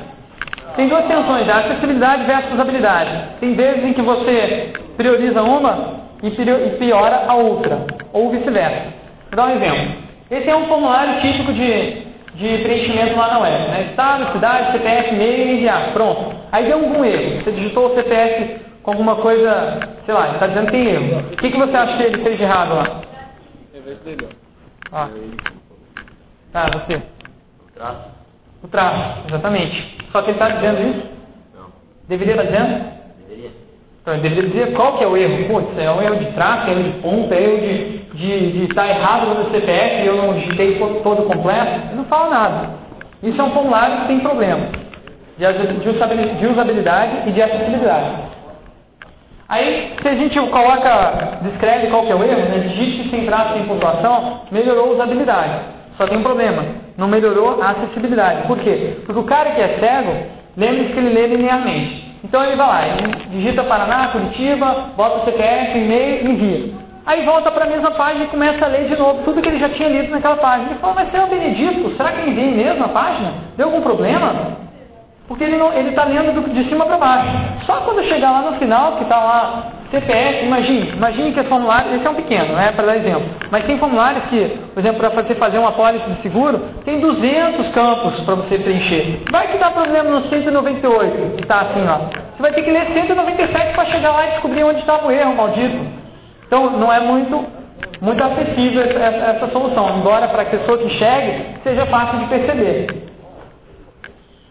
[0.76, 3.10] Tem duas tensões, a acessibilidade versus usabilidade.
[3.40, 6.30] Tem vezes em que você prioriza uma e
[6.78, 7.78] piora a outra,
[8.12, 8.92] ou vice-versa.
[9.30, 10.06] Vou dar um exemplo.
[10.30, 12.05] Esse é um formulário típico de,
[12.36, 13.70] de preenchimento lá na web.
[13.70, 13.86] Né?
[13.90, 15.92] Estado, cidade, CPF, e-mail e enviar.
[15.92, 16.36] Pronto.
[16.52, 17.42] Aí deu algum erro.
[17.42, 21.18] Você digitou o CPF com alguma coisa, sei lá, está dizendo que tem erro.
[21.32, 23.00] O que, que você acha que ele fez de errado lá?
[24.92, 25.08] Ah.
[26.52, 26.96] Tá, você.
[26.96, 28.10] O traço.
[28.62, 29.98] O traço, exatamente.
[30.12, 31.06] Só que ele está dizendo isso?
[31.54, 31.66] Não.
[32.08, 32.92] Deveria estar dizendo?
[33.28, 33.65] Deveria.
[34.06, 35.48] Então, ele deveria dizer qual que é o erro.
[35.48, 38.64] Putz, é um erro de traço, é erro de ponta, é erro de de, de
[38.64, 41.88] estar errado no CPF eu não digitei todo completo.
[41.88, 42.70] Ele não fala nada.
[43.22, 44.70] Isso é um formulário que tem problemas
[45.38, 48.36] de usabilidade e de acessibilidade.
[49.48, 52.58] Aí, se a gente coloca, descreve qual que é o erro, né?
[52.68, 55.60] digite sem traço, sem pontuação, melhorou a usabilidade.
[55.96, 56.64] Só tem um problema,
[56.96, 58.46] não melhorou a acessibilidade.
[58.46, 58.96] Por quê?
[59.04, 60.14] Porque o cara que é cego,
[60.56, 62.05] lembre-se que ele lê linearmente.
[62.26, 66.74] Então ele vai lá, ele digita Paraná, Curitiba, bota o CPF, e-mail envia.
[67.06, 69.60] Aí volta para a mesma página e começa a ler de novo tudo que ele
[69.60, 70.70] já tinha lido naquela página.
[70.70, 73.32] Ele fala, mas o Benedito, será que ele enviei mesmo a página?
[73.56, 74.56] Deu algum problema?
[75.28, 75.56] Porque ele
[75.88, 77.30] está lendo de cima para baixo.
[77.64, 81.94] Só quando chegar lá no final, que está lá CPF, imagine, imagine que esse formulário,
[81.94, 83.28] esse é um pequeno, né, para dar exemplo.
[83.50, 87.68] Mas tem formulários que, por exemplo, para você fazer uma pólice de seguro, tem 200
[87.68, 89.22] campos para você preencher.
[89.30, 91.98] Vai que dá problema no 198, que está assim, ó.
[91.98, 95.36] Você vai ter que ler 197 para chegar lá e descobrir onde estava o erro,
[95.36, 95.78] maldito.
[96.46, 97.44] Então, não é muito,
[98.00, 102.86] muito acessível essa, essa solução, embora para a pessoa que chegue seja fácil de perceber.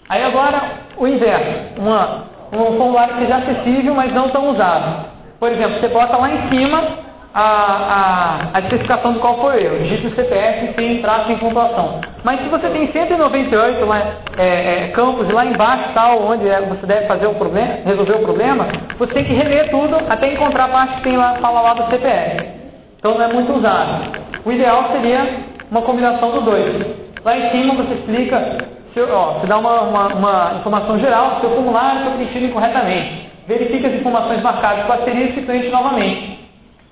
[0.08, 0.62] Aí agora,
[0.98, 2.24] o inverso, uma,
[2.54, 5.15] um formulário que seja acessível, mas não tão usado.
[5.40, 9.80] Por exemplo, você bota lá em cima a, a, a especificação do qual foi erro,
[9.80, 12.00] digite o CPF sem traço em pontuação.
[12.24, 14.02] Mas se você tem 198 lá,
[14.38, 18.24] é, é, campos lá embaixo tal, onde é, você deve fazer o problema, resolver o
[18.24, 18.68] problema,
[18.98, 21.90] você tem que reler tudo até encontrar a parte que tem lá, fala lá do
[21.90, 22.48] CPF.
[22.98, 24.18] Então não é muito usado.
[24.46, 25.28] O ideal seria
[25.70, 26.86] uma combinação dos dois.
[27.26, 31.50] Lá em cima você explica seu, ó, você dá uma, uma, uma informação geral, seu
[31.50, 33.25] formulário foi preenchido incorretamente.
[33.48, 36.46] Verifique as informações marcadas com asterisco e preenche novamente.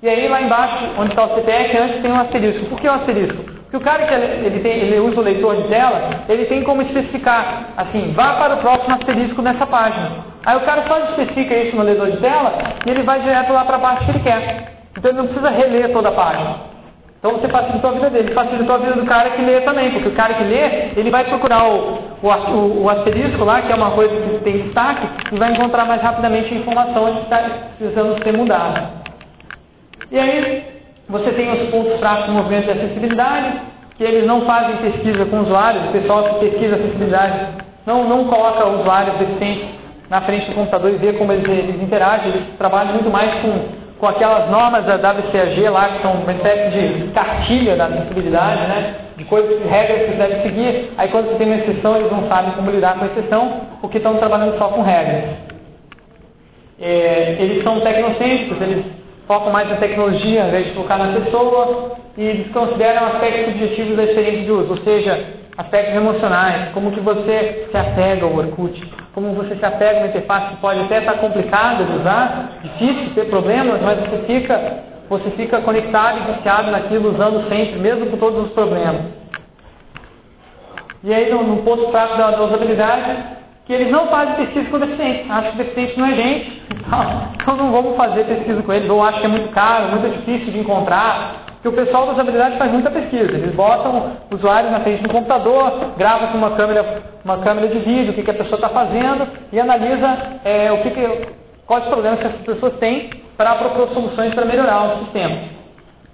[0.04, 2.66] E aí lá embaixo, onde está o CPF, antes tem um asterisco.
[2.66, 3.44] Por que um asterisco?
[3.74, 6.84] Porque o cara que ele, tem, ele usa o leitor de tela, ele tem como
[6.84, 10.12] especificar, assim, vá para o próximo asterisco nessa página.
[10.46, 12.54] Aí o cara só especifica isso no leitor de tela
[12.86, 14.74] e ele vai direto lá para a parte que ele quer.
[14.96, 16.73] Então ele não precisa reler toda a página.
[17.24, 20.10] Então você facilitou a vida dele, facilitou a vida do cara que lê também, porque
[20.10, 23.92] o cara que lê, ele vai procurar o, o, o asterisco lá, que é uma
[23.92, 27.40] coisa que tem destaque, e vai encontrar mais rapidamente a informação que está
[27.78, 28.90] precisando ser mudada.
[30.12, 30.66] E aí,
[31.08, 33.54] você tem os pontos fracos do movimento de acessibilidade,
[33.96, 38.68] que eles não fazem pesquisa com usuários, o pessoal que pesquisa acessibilidade não, não coloca
[38.68, 39.70] usuários deficientes
[40.10, 43.83] na frente do computador e vê como eles, eles interagem, eles trabalham muito mais com
[44.00, 48.96] com aquelas normas da WCAG lá, que são uma espécie de cartilha da acessibilidade, né?
[49.18, 50.92] de coisas, regras que você deve seguir.
[50.98, 53.98] Aí quando você tem uma exceção, eles não sabem como lidar com a exceção, porque
[53.98, 55.24] estão trabalhando só com regras.
[56.82, 58.86] É, eles são tecnocêntricos, eles
[59.28, 64.04] focam mais na tecnologia, ao invés de focar na pessoa, e desconsideram aspectos objetivos da
[64.04, 69.34] experiência de uso, ou seja, aspectos emocionais, como que você se apega ao Orkut, como
[69.34, 73.82] você se apega uma interface que pode até estar complicada de usar, difícil, ter problemas,
[73.82, 74.60] mas você fica,
[75.08, 79.02] você fica conectado e viciado naquilo, usando sempre, mesmo com todos os problemas.
[81.04, 83.18] E aí, no, no ponto fraco da, da usabilidade,
[83.66, 85.30] que eles não fazem pesquisa com deficientes.
[85.30, 86.62] Acham que deficiente não é gente,
[87.42, 90.52] então não vamos fazer pesquisa com eles, ou acham que é muito caro, muito difícil
[90.52, 93.32] de encontrar, que o pessoal da usabilidade faz muita pesquisa.
[93.32, 98.12] Eles botam usuários na frente do computador, gravam com uma câmera, uma câmera de vídeo
[98.12, 101.28] o que, que a pessoa está fazendo e analisa é, o que, que,
[101.66, 105.38] quais problemas que essas pessoas têm para propor soluções para melhorar o sistema.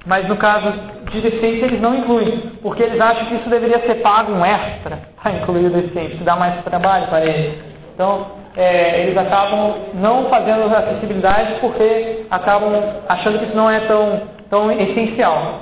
[0.05, 0.71] Mas no caso
[1.11, 4.99] de deficiência eles não incluem, porque eles acham que isso deveria ser pago um extra
[5.21, 7.59] para incluir deficiente, que dá mais trabalho para eles.
[7.95, 12.73] Então, é, eles acabam não fazendo acessibilidade porque acabam
[13.07, 15.61] achando que isso não é tão tão essencial.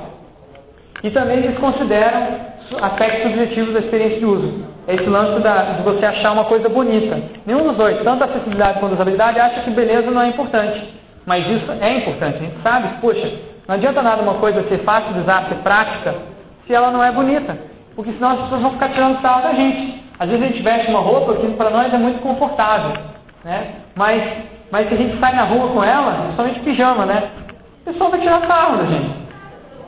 [1.03, 2.47] E também eles consideram
[2.81, 4.65] aspectos subjetivos da experiência de uso.
[4.87, 7.21] Esse lance da, de você achar uma coisa bonita.
[7.45, 10.81] Nenhum dos dois, tanto a acessibilidade quanto a usabilidade, acha que beleza não é importante.
[11.25, 12.37] Mas isso é importante.
[12.37, 13.29] A gente sabe poxa,
[13.67, 16.15] não adianta nada uma coisa ser fácil de usar, ser prática,
[16.65, 17.57] se ela não é bonita.
[17.95, 19.96] Porque senão as pessoas vão ficar tirando sarro da gente.
[20.19, 22.97] Às vezes a gente veste uma roupa que para nós é muito confortável.
[23.43, 23.75] Né?
[23.95, 24.23] Mas,
[24.71, 27.29] mas se a gente sai na rua com ela, principalmente pijama, né?
[27.81, 29.27] o pessoal vai tirar sarro da gente.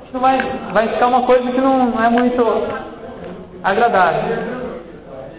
[0.08, 2.44] Isso vai, vai ficar uma coisa que não é muito.
[3.64, 4.22] agradável.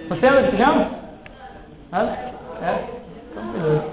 [0.08, 0.86] Você anda de pijama?
[1.92, 2.18] Anda?
[2.62, 2.74] É?
[3.30, 3.84] Então, beleza.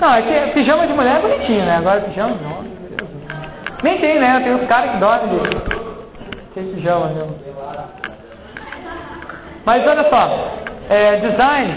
[0.00, 1.76] Não, é que pijama de mulher é bonitinho, né?
[1.76, 2.64] Agora pijama não.
[3.82, 4.40] Nem tem, né?
[4.40, 7.34] Tem uns caras que dormem de sem pijama mesmo.
[9.68, 10.30] Mas olha só,
[10.88, 11.74] é, design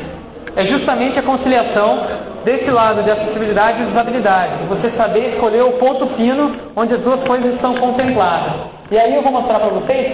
[0.56, 2.08] é justamente a conciliação
[2.46, 4.64] desse lado de acessibilidade e usabilidade.
[4.70, 8.54] Você saber escolher o ponto fino onde as duas coisas estão contempladas.
[8.90, 10.10] E aí eu vou mostrar para vocês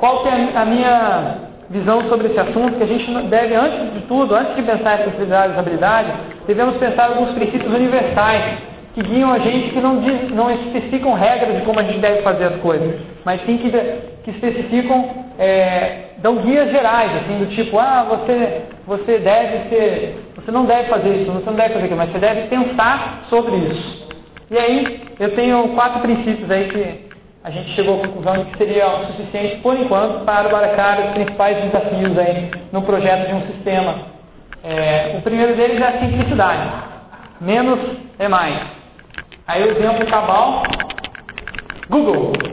[0.00, 1.34] qual é a minha
[1.70, 5.02] visão sobre esse assunto, que a gente deve, antes de tudo, antes de pensar em
[5.02, 6.12] acessibilidade e usabilidade,
[6.48, 8.58] devemos pensar alguns princípios universais
[8.96, 12.22] que guiam a gente, que não, diz, não especificam regras de como a gente deve
[12.22, 13.70] fazer as coisas, mas sim que,
[14.24, 20.50] que especificam, é, dão guias gerais, assim, do tipo, ah, você, você deve ser, você
[20.50, 24.02] não deve fazer isso, você não deve fazer aquilo, mas você deve pensar sobre isso.
[24.50, 27.12] E aí, eu tenho quatro princípios aí que
[27.44, 31.12] a gente chegou à conclusão de que seria o suficiente, por enquanto, para abarcar os
[31.12, 34.12] principais desafios aí no projeto de um sistema.
[34.62, 36.70] É, o primeiro deles é a simplicidade.
[37.40, 37.80] Menos
[38.20, 38.60] é mais.
[39.48, 40.62] Aí o exemplo cabal,
[41.90, 42.51] Google.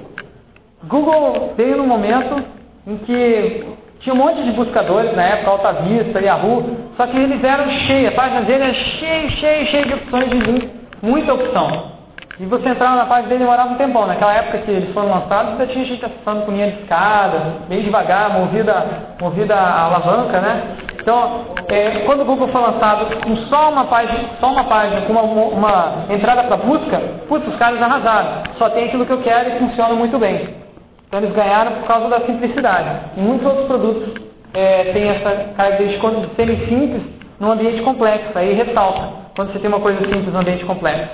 [0.83, 2.43] Google veio no momento
[2.87, 3.65] em que
[3.99, 6.63] tinha um monte de buscadores na época, Alta Vista, Yahoo,
[6.95, 10.37] só que eles eram cheios, a página dele era cheia, cheia, cheia de opções de
[10.37, 10.69] link,
[11.01, 11.99] muita opção.
[12.39, 14.07] E você entrava na página dele demorava um tempão.
[14.07, 17.81] Naquela época que eles foram lançados, ainda tinha gente acessando com linha de escada, bem
[17.81, 18.85] devagar, movida,
[19.19, 20.77] movida a alavanca, né?
[21.01, 25.11] Então, é, quando o Google foi lançado com só uma página, só uma página com
[25.11, 28.43] uma, uma entrada para busca, putz, os caras arrasaram.
[28.57, 30.68] Só tem aquilo que eu quero e funciona muito bem.
[31.09, 33.17] Então eles ganharam por causa da simplicidade.
[33.17, 34.13] E muitos outros produtos
[34.53, 37.01] é, têm essa característica de serem simples
[37.39, 38.37] num ambiente complexo.
[38.37, 41.09] Aí ressalta quando você tem uma coisa simples num ambiente complexo.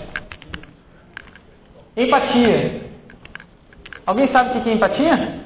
[1.96, 2.82] Empatia.
[4.06, 5.40] Alguém sabe o que é empatia?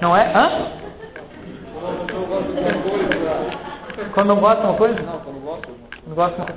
[0.00, 0.32] Não é?
[0.34, 0.66] Hã?
[4.14, 5.02] Quando não gosta de uma coisa?
[5.02, 5.68] Não, quando gosta.
[6.04, 6.54] Quando gosta.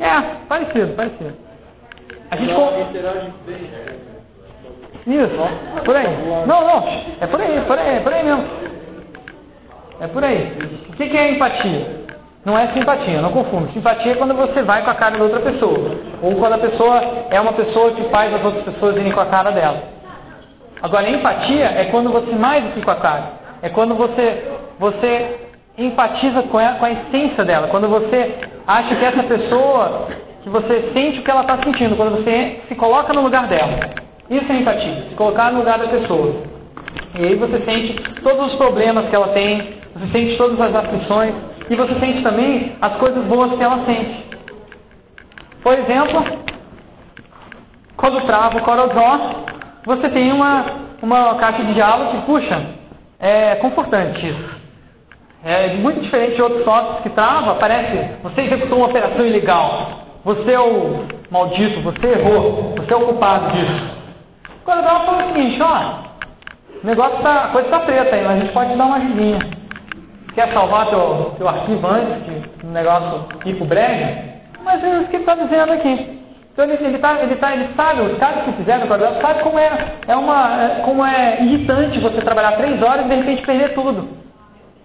[0.00, 1.34] É, parecido, parecido.
[2.30, 2.54] A gente
[5.06, 6.08] Isso, por aí.
[6.46, 6.88] Não, não,
[7.20, 8.44] é por aí, por aí, é por aí mesmo.
[10.00, 10.58] É por aí.
[10.88, 12.00] O que é empatia?
[12.44, 13.70] Não é simpatia, não confunda.
[13.72, 15.90] Simpatia é quando você vai com a cara da outra pessoa.
[16.22, 19.26] Ou quando a pessoa é uma pessoa que faz as outras pessoas irem com a
[19.26, 19.82] cara dela.
[20.82, 23.24] Agora, empatia é quando você mais do que com a cara.
[23.60, 24.42] É quando você,
[24.78, 25.38] você
[25.76, 27.68] empatiza com a, com a essência dela.
[27.68, 28.34] Quando você
[28.66, 30.08] acha que essa pessoa,
[30.42, 31.94] que você sente o que ela está sentindo.
[31.94, 34.09] Quando você se coloca no lugar dela.
[34.30, 35.06] Isso é empatia.
[35.08, 36.36] Se colocar no lugar da pessoa.
[37.18, 39.74] E aí você sente todos os problemas que ela tem.
[39.94, 41.34] Você sente todas as aflições
[41.68, 44.30] e você sente também as coisas boas que ela sente.
[45.62, 46.24] Por exemplo,
[47.96, 49.44] quando trava o CorelDRAW,
[49.84, 50.64] você tem uma,
[51.02, 52.62] uma caixa de diálogo que, puxa,
[53.18, 54.60] é confortante isso.
[55.44, 59.90] É muito diferente de outros softwares que trava, parece, você executou uma operação ilegal.
[60.24, 63.99] Você é o maldito, você errou, você é o culpado disso.
[64.70, 65.94] O CorelDRAW fala o seguinte, ó,
[66.82, 68.96] o negócio tá, a coisa está preta aí, mas a gente pode te dar uma
[68.96, 69.60] ajudinha
[70.34, 74.22] quer salvar teu, teu arquivo antes que o negócio ir para o breve,
[74.64, 76.20] mas é isso que ele está dizendo aqui.
[76.52, 79.42] Então ele, ele, tá, ele, tá, ele sabe, os caras que fizeram o código sabe
[79.42, 79.70] como é,
[80.08, 84.08] é, uma, é, como é irritante você trabalhar três horas e de repente perder tudo.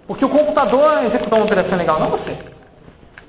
[0.07, 2.37] Porque o computador executou uma operação legal, não você.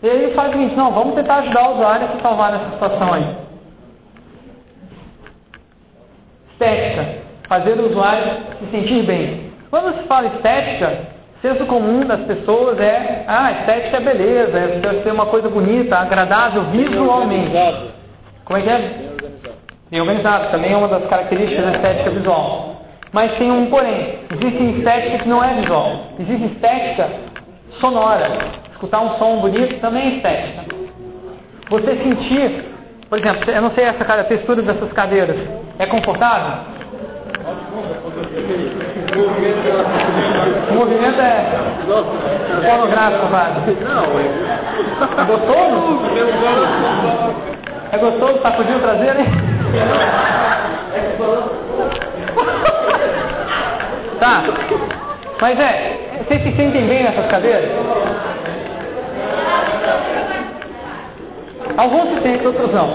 [0.02, 2.52] E aí ele faz o seguinte, não, vamos tentar ajudar o usuário a se salvar
[2.52, 3.45] nessa situação aí.
[6.56, 7.26] Estética.
[7.48, 9.52] Fazer o usuário se sentir bem.
[9.70, 11.00] Quando se fala estética,
[11.42, 15.96] senso comum das pessoas é, ah, estética é beleza, é deve ser uma coisa bonita,
[15.96, 17.52] agradável visualmente.
[18.44, 19.06] Como é que é?
[19.90, 22.76] Bem organizado, também é uma das características da estética visual.
[23.12, 27.08] Mas tem um porém, existe estética que não é visual, existe estética
[27.80, 28.30] sonora.
[28.72, 30.64] Escutar um som bonito também é estética.
[31.68, 32.64] Você sentir,
[33.08, 35.36] por exemplo, eu não sei essa cara, a textura dessas cadeiras,
[35.78, 36.76] é confortável?
[40.70, 41.44] O movimento é
[42.68, 43.76] pornográfico, padre.
[43.80, 44.04] Não,
[45.18, 46.00] é gostoso?
[47.92, 49.26] É gostoso sacudir o traseiro, hein?
[54.18, 54.42] Tá.
[55.40, 57.70] Mas é, vocês se sentem bem nessas cadeiras?
[61.76, 62.90] Alguns se sentem, outros não.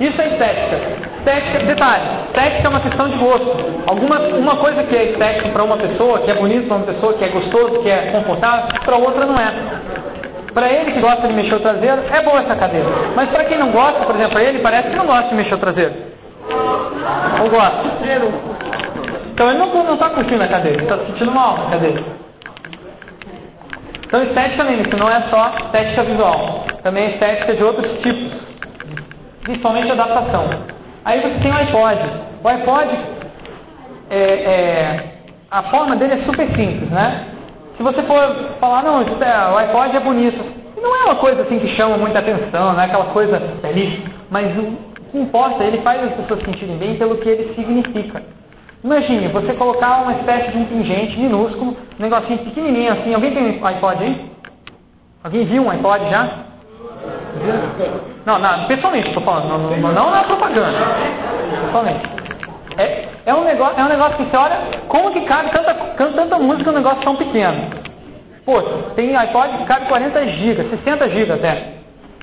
[0.00, 0.76] Isso é estética.
[1.18, 3.56] Estética, detalhe, estética é uma questão de gosto.
[3.86, 7.14] Alguma uma coisa que é estética para uma pessoa, que é bonito para uma pessoa,
[7.14, 9.52] que é gostoso, que é confortável, para outra não é.
[10.54, 12.86] Para ele que gosta de mexer o traseiro, é boa essa cadeira.
[13.14, 15.54] Mas para quem não gosta, por exemplo, para ele parece que não gosta de mexer
[15.54, 15.92] o traseiro.
[17.42, 17.82] Ou gosta?
[19.34, 22.02] Então ele não está curtindo a cadeira, ele está sentindo mal na cadeira.
[24.06, 28.32] Então estética lembre-se, não é só estética visual, também é estética de outros tipos,
[29.42, 30.48] principalmente adaptação.
[31.04, 32.00] Aí você tem o iPod.
[32.42, 32.98] O iPod,
[34.10, 35.04] é, é,
[35.50, 37.26] a forma dele é super simples, né?
[37.76, 40.44] Se você for falar, não, é, o iPod é bonito,
[40.80, 44.56] não é uma coisa assim que chama muita atenção, não é aquela coisa belíssima, mas
[44.58, 44.76] o
[45.10, 48.22] que importa, ele faz as pessoas sentirem bem pelo que ele significa.
[48.84, 53.12] Imagine, você colocar uma espécie de um pingente minúsculo, um negocinho pequenininho assim.
[53.12, 54.30] Alguém tem um iPod aí?
[55.24, 56.47] Alguém viu um iPod já?
[58.26, 60.78] Não, não pessoalmente estou falando, não, não, não na propaganda.
[61.64, 62.08] Pessoalmente.
[62.76, 66.38] É, é, um negócio, é um negócio que você olha, como que cabe tanta, tanta
[66.38, 67.70] música num negócio tão pequeno?
[68.44, 68.62] Pô,
[68.94, 71.78] tem iPod que cabe 40 GB, 60 GB até.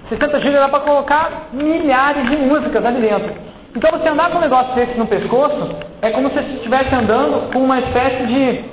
[0.09, 3.34] 60 GB dá para colocar milhares de músicas ali dentro.
[3.76, 7.51] Então você andar com um negócio desse no pescoço é como se você estivesse andando
[7.51, 8.63] com uma espécie de,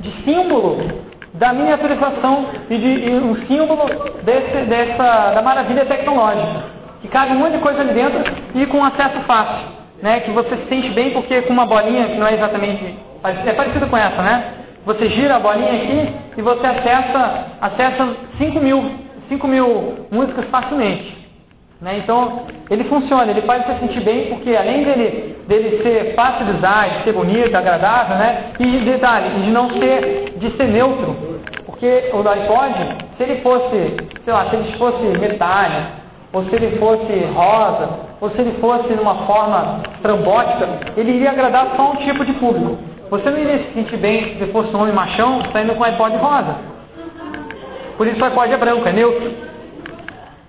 [0.00, 1.03] de símbolo
[1.34, 3.86] da miniaturização e de e um símbolo
[4.22, 6.64] desse, dessa, da maravilha tecnológica.
[7.02, 8.22] Que cabe um monte de coisa ali dentro
[8.54, 9.74] e com acesso fácil.
[10.02, 12.94] Né, que você se sente bem porque com uma bolinha que não é exatamente.
[13.46, 14.44] É parecido com essa, né?
[14.84, 18.90] Você gira a bolinha aqui e você acessa, acessa 5 mil,
[19.30, 21.23] 5 mil músicas facilmente.
[21.84, 21.98] Né?
[21.98, 26.52] Então, ele funciona, ele faz você sentir bem, porque além dele, dele ser fácil de
[26.52, 28.52] usar, de ser bonito, agradável, né?
[28.58, 31.14] e de detalhe, de não ser, de ser neutro,
[31.66, 32.74] porque o iPod,
[33.18, 38.30] se ele fosse, sei lá, se ele fosse metálico, ou se ele fosse rosa, ou
[38.30, 40.66] se ele fosse numa forma trambótica,
[40.96, 42.78] ele iria agradar só um tipo de público.
[43.10, 46.16] Você não iria se sentir bem se fosse um homem machão saindo com um iPod
[46.16, 46.56] rosa.
[47.98, 49.53] Por isso o iPod é branco, é neutro.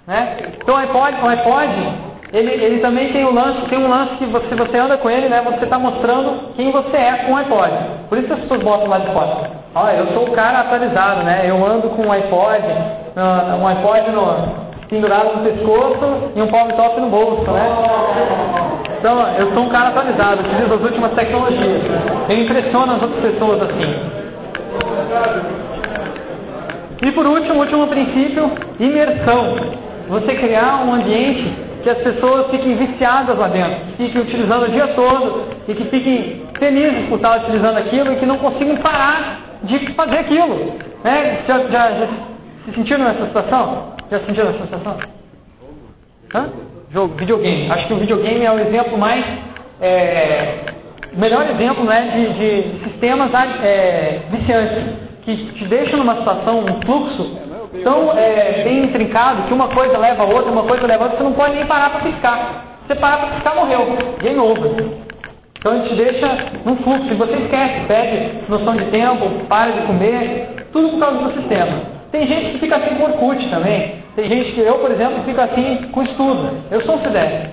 [0.07, 0.37] Né?
[0.61, 4.25] Então o iPod, o iPod ele, ele também tem um lance, tem um lance que
[4.25, 5.41] você, você anda com ele, né?
[5.45, 7.71] Você está mostrando quem você é com o iPod.
[8.09, 9.51] Por isso as pessoas botam lá de fora.
[9.73, 11.45] Olha, eu sou o cara atualizado, né?
[11.45, 12.63] Eu ando com um iPod,
[13.15, 17.75] uh, um iPod no, pendurado no pescoço e um power top no bolso, né?
[18.99, 21.83] Então, eu sou um cara atualizado, utilizo as últimas tecnologias.
[22.27, 24.25] Eu impressiono as outras pessoas assim.
[27.01, 31.53] E por último, último princípio, imersão você criar um ambiente
[31.83, 36.41] que as pessoas fiquem viciadas lá dentro, fiquem utilizando o dia todo e que fiquem
[36.57, 40.73] felizes por estar utilizando aquilo e que não consigam parar de fazer aquilo.
[41.03, 41.39] Né?
[41.47, 42.07] Já, já, já
[42.65, 43.93] se sentiram nessa situação?
[44.09, 44.97] Já se sentiram nessa situação?
[46.33, 46.49] Hã?
[46.91, 47.71] Jogo, videogame.
[47.71, 49.23] Acho que o videogame é o exemplo mais.
[49.81, 50.73] É,
[51.13, 53.31] melhor exemplo né, de, de sistemas
[53.61, 57.44] é, viciantes que te deixam numa situação, um fluxo
[57.83, 61.17] tão é, bem intrincado que uma coisa leva a outra, uma coisa leva a outra,
[61.17, 62.65] você não pode nem parar para piscar.
[62.85, 63.97] Você parar para piscar, morreu.
[64.21, 65.05] Game over.
[65.57, 67.11] Então a gente deixa num fluxo.
[67.11, 71.81] E você esquece, perde noção de tempo, para de comer, tudo por causa do sistema.
[72.11, 73.95] Tem gente que fica assim com Orkut também.
[74.15, 76.49] Tem gente que, eu, por exemplo, fico assim com estudo.
[76.71, 77.49] Eu sou um CDF.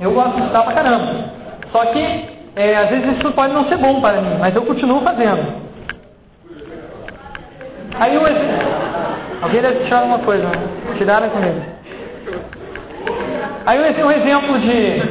[0.00, 1.24] Eu gosto de estudar pra caramba.
[1.72, 5.00] Só que, é, às vezes isso pode não ser bom para mim, mas eu continuo
[5.00, 5.67] fazendo.
[8.00, 8.26] Aí um
[9.40, 10.52] Alguém deve tirar alguma coisa, né?
[10.96, 11.60] Tiraram comigo.
[13.66, 15.02] Aí um exemplo de,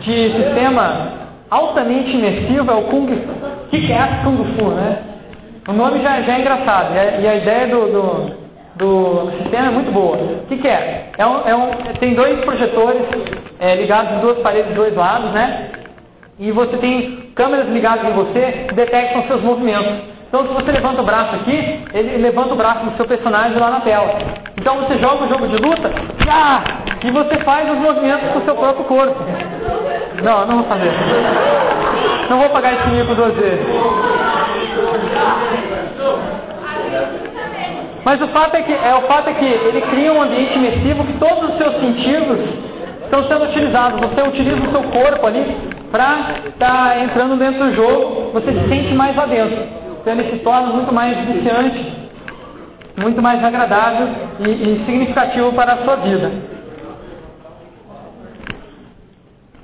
[0.00, 1.12] de sistema
[1.50, 3.68] altamente imersivo é o Kung Fu.
[3.70, 4.98] Que é Kung Fu, né?
[5.66, 8.30] O nome já, já é engraçado e a ideia do, do,
[8.76, 10.16] do sistema é muito boa.
[10.16, 11.10] O que, que é?
[11.16, 11.70] é, um, é um,
[12.00, 13.02] tem dois projetores
[13.60, 15.70] é, ligados em duas paredes dos dois lados, né?
[16.38, 20.13] E você tem câmeras ligadas em você que detectam seus movimentos.
[20.34, 23.70] Então, se você levanta o braço aqui, ele levanta o braço do seu personagem lá
[23.70, 24.18] na tela.
[24.58, 25.88] Então, você joga o jogo de luta
[26.28, 26.60] ah,
[27.04, 29.14] e você faz os movimentos com o seu próprio corpo.
[30.24, 30.90] Não, não vou fazer.
[32.28, 33.64] Não vou pagar esse mico duas vezes.
[38.04, 41.04] Mas o fato é que, é, o fato é que ele cria um ambiente imersivo
[41.04, 42.40] que todos os seus sentidos
[43.04, 44.00] estão sendo utilizados.
[44.00, 45.56] Você utiliza o seu corpo ali
[45.92, 49.83] para estar tá entrando dentro do jogo, você se sente mais lá dentro.
[50.04, 51.92] Então ele se torna muito mais viciante,
[52.98, 54.06] muito mais agradável
[54.40, 56.30] e, e significativo para a sua vida.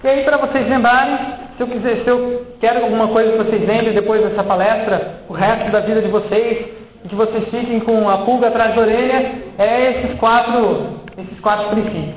[0.02, 1.18] E aí, para vocês lembrarem,
[1.58, 5.34] se eu quiser, se eu quero alguma coisa que vocês lembrem depois dessa palestra, o
[5.34, 6.68] resto da vida de vocês,
[7.04, 11.68] e que vocês fiquem com a pulga atrás da orelha, é esses quatro, esses quatro
[11.68, 12.16] princípios: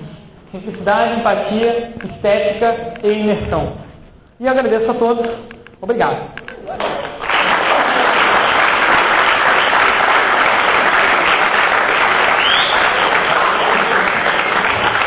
[0.50, 3.74] simplicidade, empatia, estética e imersão.
[4.40, 5.30] E agradeço a todos.
[5.82, 6.41] Obrigado.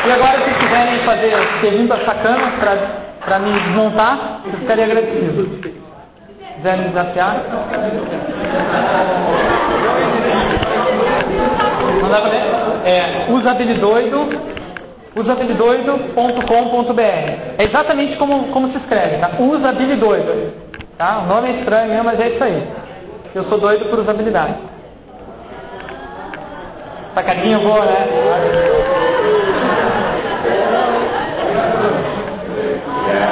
[0.06, 2.54] E agora, se quiserem fazer perguntas sacanas
[3.24, 5.60] para me desmontar, eu ficaria agradecido.
[6.54, 7.42] quiser me desafiar.
[12.00, 12.42] Mandar pra ler?
[12.84, 14.28] É usabilidoido,
[15.16, 17.00] usabilidoido.com.br.
[17.58, 19.30] É exatamente como, como se escreve, tá?
[19.40, 20.52] Usabilidoido.
[20.96, 21.18] Tá?
[21.18, 22.64] O nome é estranho mesmo, mas é isso aí.
[23.34, 24.54] Eu sou doido por usabilidade.
[27.12, 28.95] Sacadinha boa, né?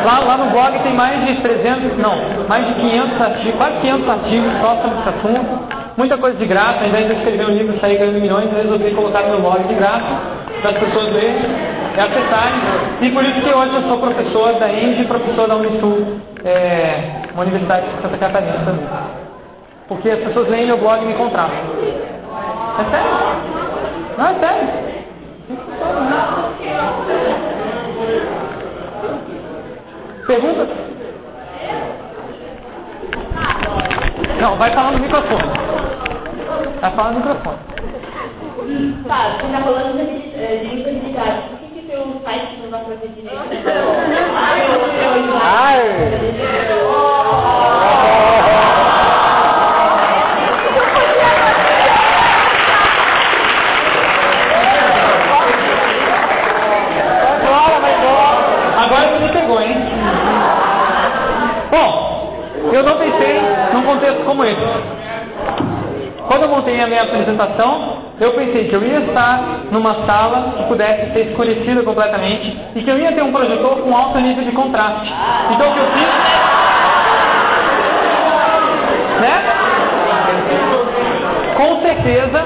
[0.05, 4.09] Lá, lá no blog tem mais de 300, não, mais de 500 artigos, quase 500
[4.09, 5.85] artigos só sobre esse assunto.
[5.97, 8.63] Muita coisa de graça, ao invés de escrever um livro e sair ganhando milhões, eu
[8.63, 10.21] resolvi colocar no meu blog de graça,
[10.61, 11.37] para as pessoas lerem
[11.97, 12.61] e acessarem.
[13.01, 17.43] E por isso que hoje eu sou professor da ENGE professor da Unisul, é, uma
[17.43, 18.87] universidade de Santa Catarina também.
[19.89, 21.57] Porque as pessoas leem meu blog e me contratam.
[22.79, 23.11] É sério?
[24.19, 24.69] Não, é sério.
[30.27, 30.67] Pergunta?
[34.41, 35.43] Não, vai falar no microfone.
[36.81, 37.59] Vai falar no microfone.
[39.07, 41.49] Tá, você tá falando de, eh, de universidade.
[41.51, 44.45] Por que que teu site não dá pra ver direito?
[58.77, 59.77] Agora você me pegou, hein?
[61.71, 63.41] Bom, eu não pensei
[63.73, 64.61] num contexto como esse.
[66.27, 70.65] Quando eu montei a minha apresentação, eu pensei que eu ia estar numa sala que
[70.65, 74.53] pudesse ser escurecida completamente e que eu ia ter um projetor com alto nível de
[74.53, 75.13] contraste.
[75.53, 76.09] Então o que eu fiz.
[79.21, 79.43] Né?
[81.57, 82.45] Com certeza,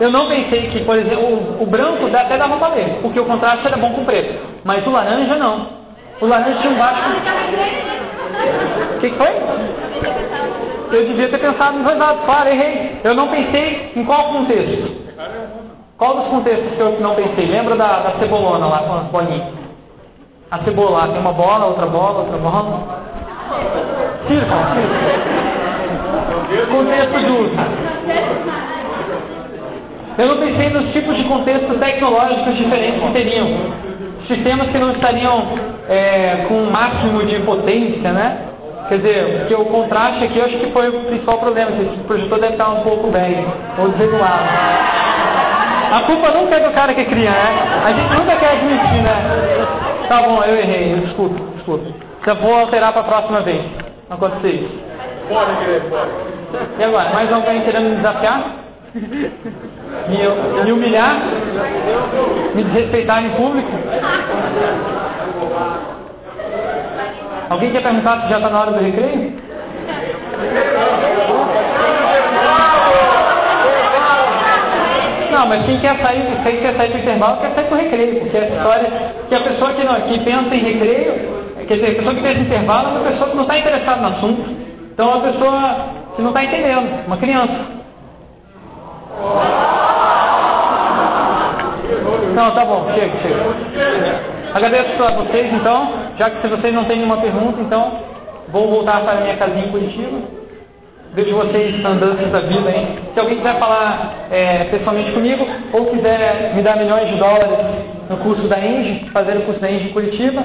[0.00, 3.26] eu não pensei que, por exemplo, o, o branco até dava pra ler, porque o
[3.26, 4.34] contraste era bom com o preto.
[4.64, 5.66] Mas o laranja não.
[6.20, 7.02] O laranja tinha um baixo.
[8.96, 9.28] O que, que foi?
[10.90, 13.00] Eu devia ter pensado nos dois lados, claro, errei.
[13.04, 15.08] Eu não pensei em qual contexto.
[15.98, 17.46] Qual dos contextos que eu não pensei?
[17.46, 19.58] Lembra da, da cebolona lá com as bolinhas?
[20.50, 22.80] A cebola tem uma bola, outra bola, outra bola.
[24.26, 25.08] Círculo, círculo.
[26.70, 27.38] Contexto de.
[30.18, 33.46] Eu não pensei nos tipos de contextos tecnológicos diferentes que teriam.
[34.26, 35.48] Sistemas que não estariam
[35.88, 38.47] é, com o máximo de potência, né?
[38.88, 41.70] Quer dizer, porque o contraste aqui eu acho que foi o principal problema.
[41.72, 43.44] Esse projetor deve estar um pouco velho
[43.78, 44.48] ou desregulado.
[45.92, 47.82] A culpa nunca é do cara que cria, né?
[47.84, 49.66] A gente nunca quer admitir, né?
[50.08, 51.94] Tá bom, eu errei, eu desculpe, desculpe.
[52.24, 53.62] Já vou alterar para a próxima vez.
[54.08, 54.78] Não acontecer isso.
[55.28, 55.52] Bora,
[55.90, 56.08] bora.
[56.78, 58.42] E agora, mais alguém querendo me desafiar?
[60.08, 61.20] Me, me humilhar?
[62.54, 63.70] Me desrespeitar em público?
[67.50, 69.32] Alguém quer perguntar se já está na hora do recreio?
[75.30, 78.20] Não, mas quem quer sair, quem quer sair do intervalo quer sair para o recreio,
[78.20, 78.90] porque a história
[79.28, 81.14] que a pessoa que, não, que pensa em recreio,
[81.66, 84.00] quer dizer, a pessoa que pensa em intervalo é uma pessoa que não está interessada
[84.00, 84.56] no assunto.
[84.92, 85.74] Então é uma pessoa
[86.16, 87.78] que não está entendendo, uma criança.
[92.34, 94.37] Não, tá bom, chega, chega.
[94.54, 97.92] Agradeço a vocês então, já que se vocês não têm nenhuma pergunta, então
[98.48, 100.18] vou voltar para a minha casinha em Curitiba.
[101.14, 102.98] Vejo vocês andando da vida aí.
[103.12, 107.58] Se alguém quiser falar é, pessoalmente comigo ou quiser me dar milhões de dólares
[108.08, 110.42] no curso da Engie, fazer o curso da Engie em Curitiba,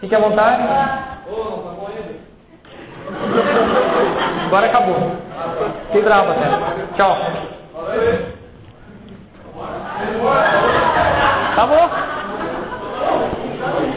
[0.00, 0.62] fique à vontade.
[4.46, 5.12] Agora acabou.
[5.86, 6.96] Fiquei bravo até.
[6.96, 7.18] Tchau.
[11.52, 12.15] Acabou.
[13.66, 13.92] Oh,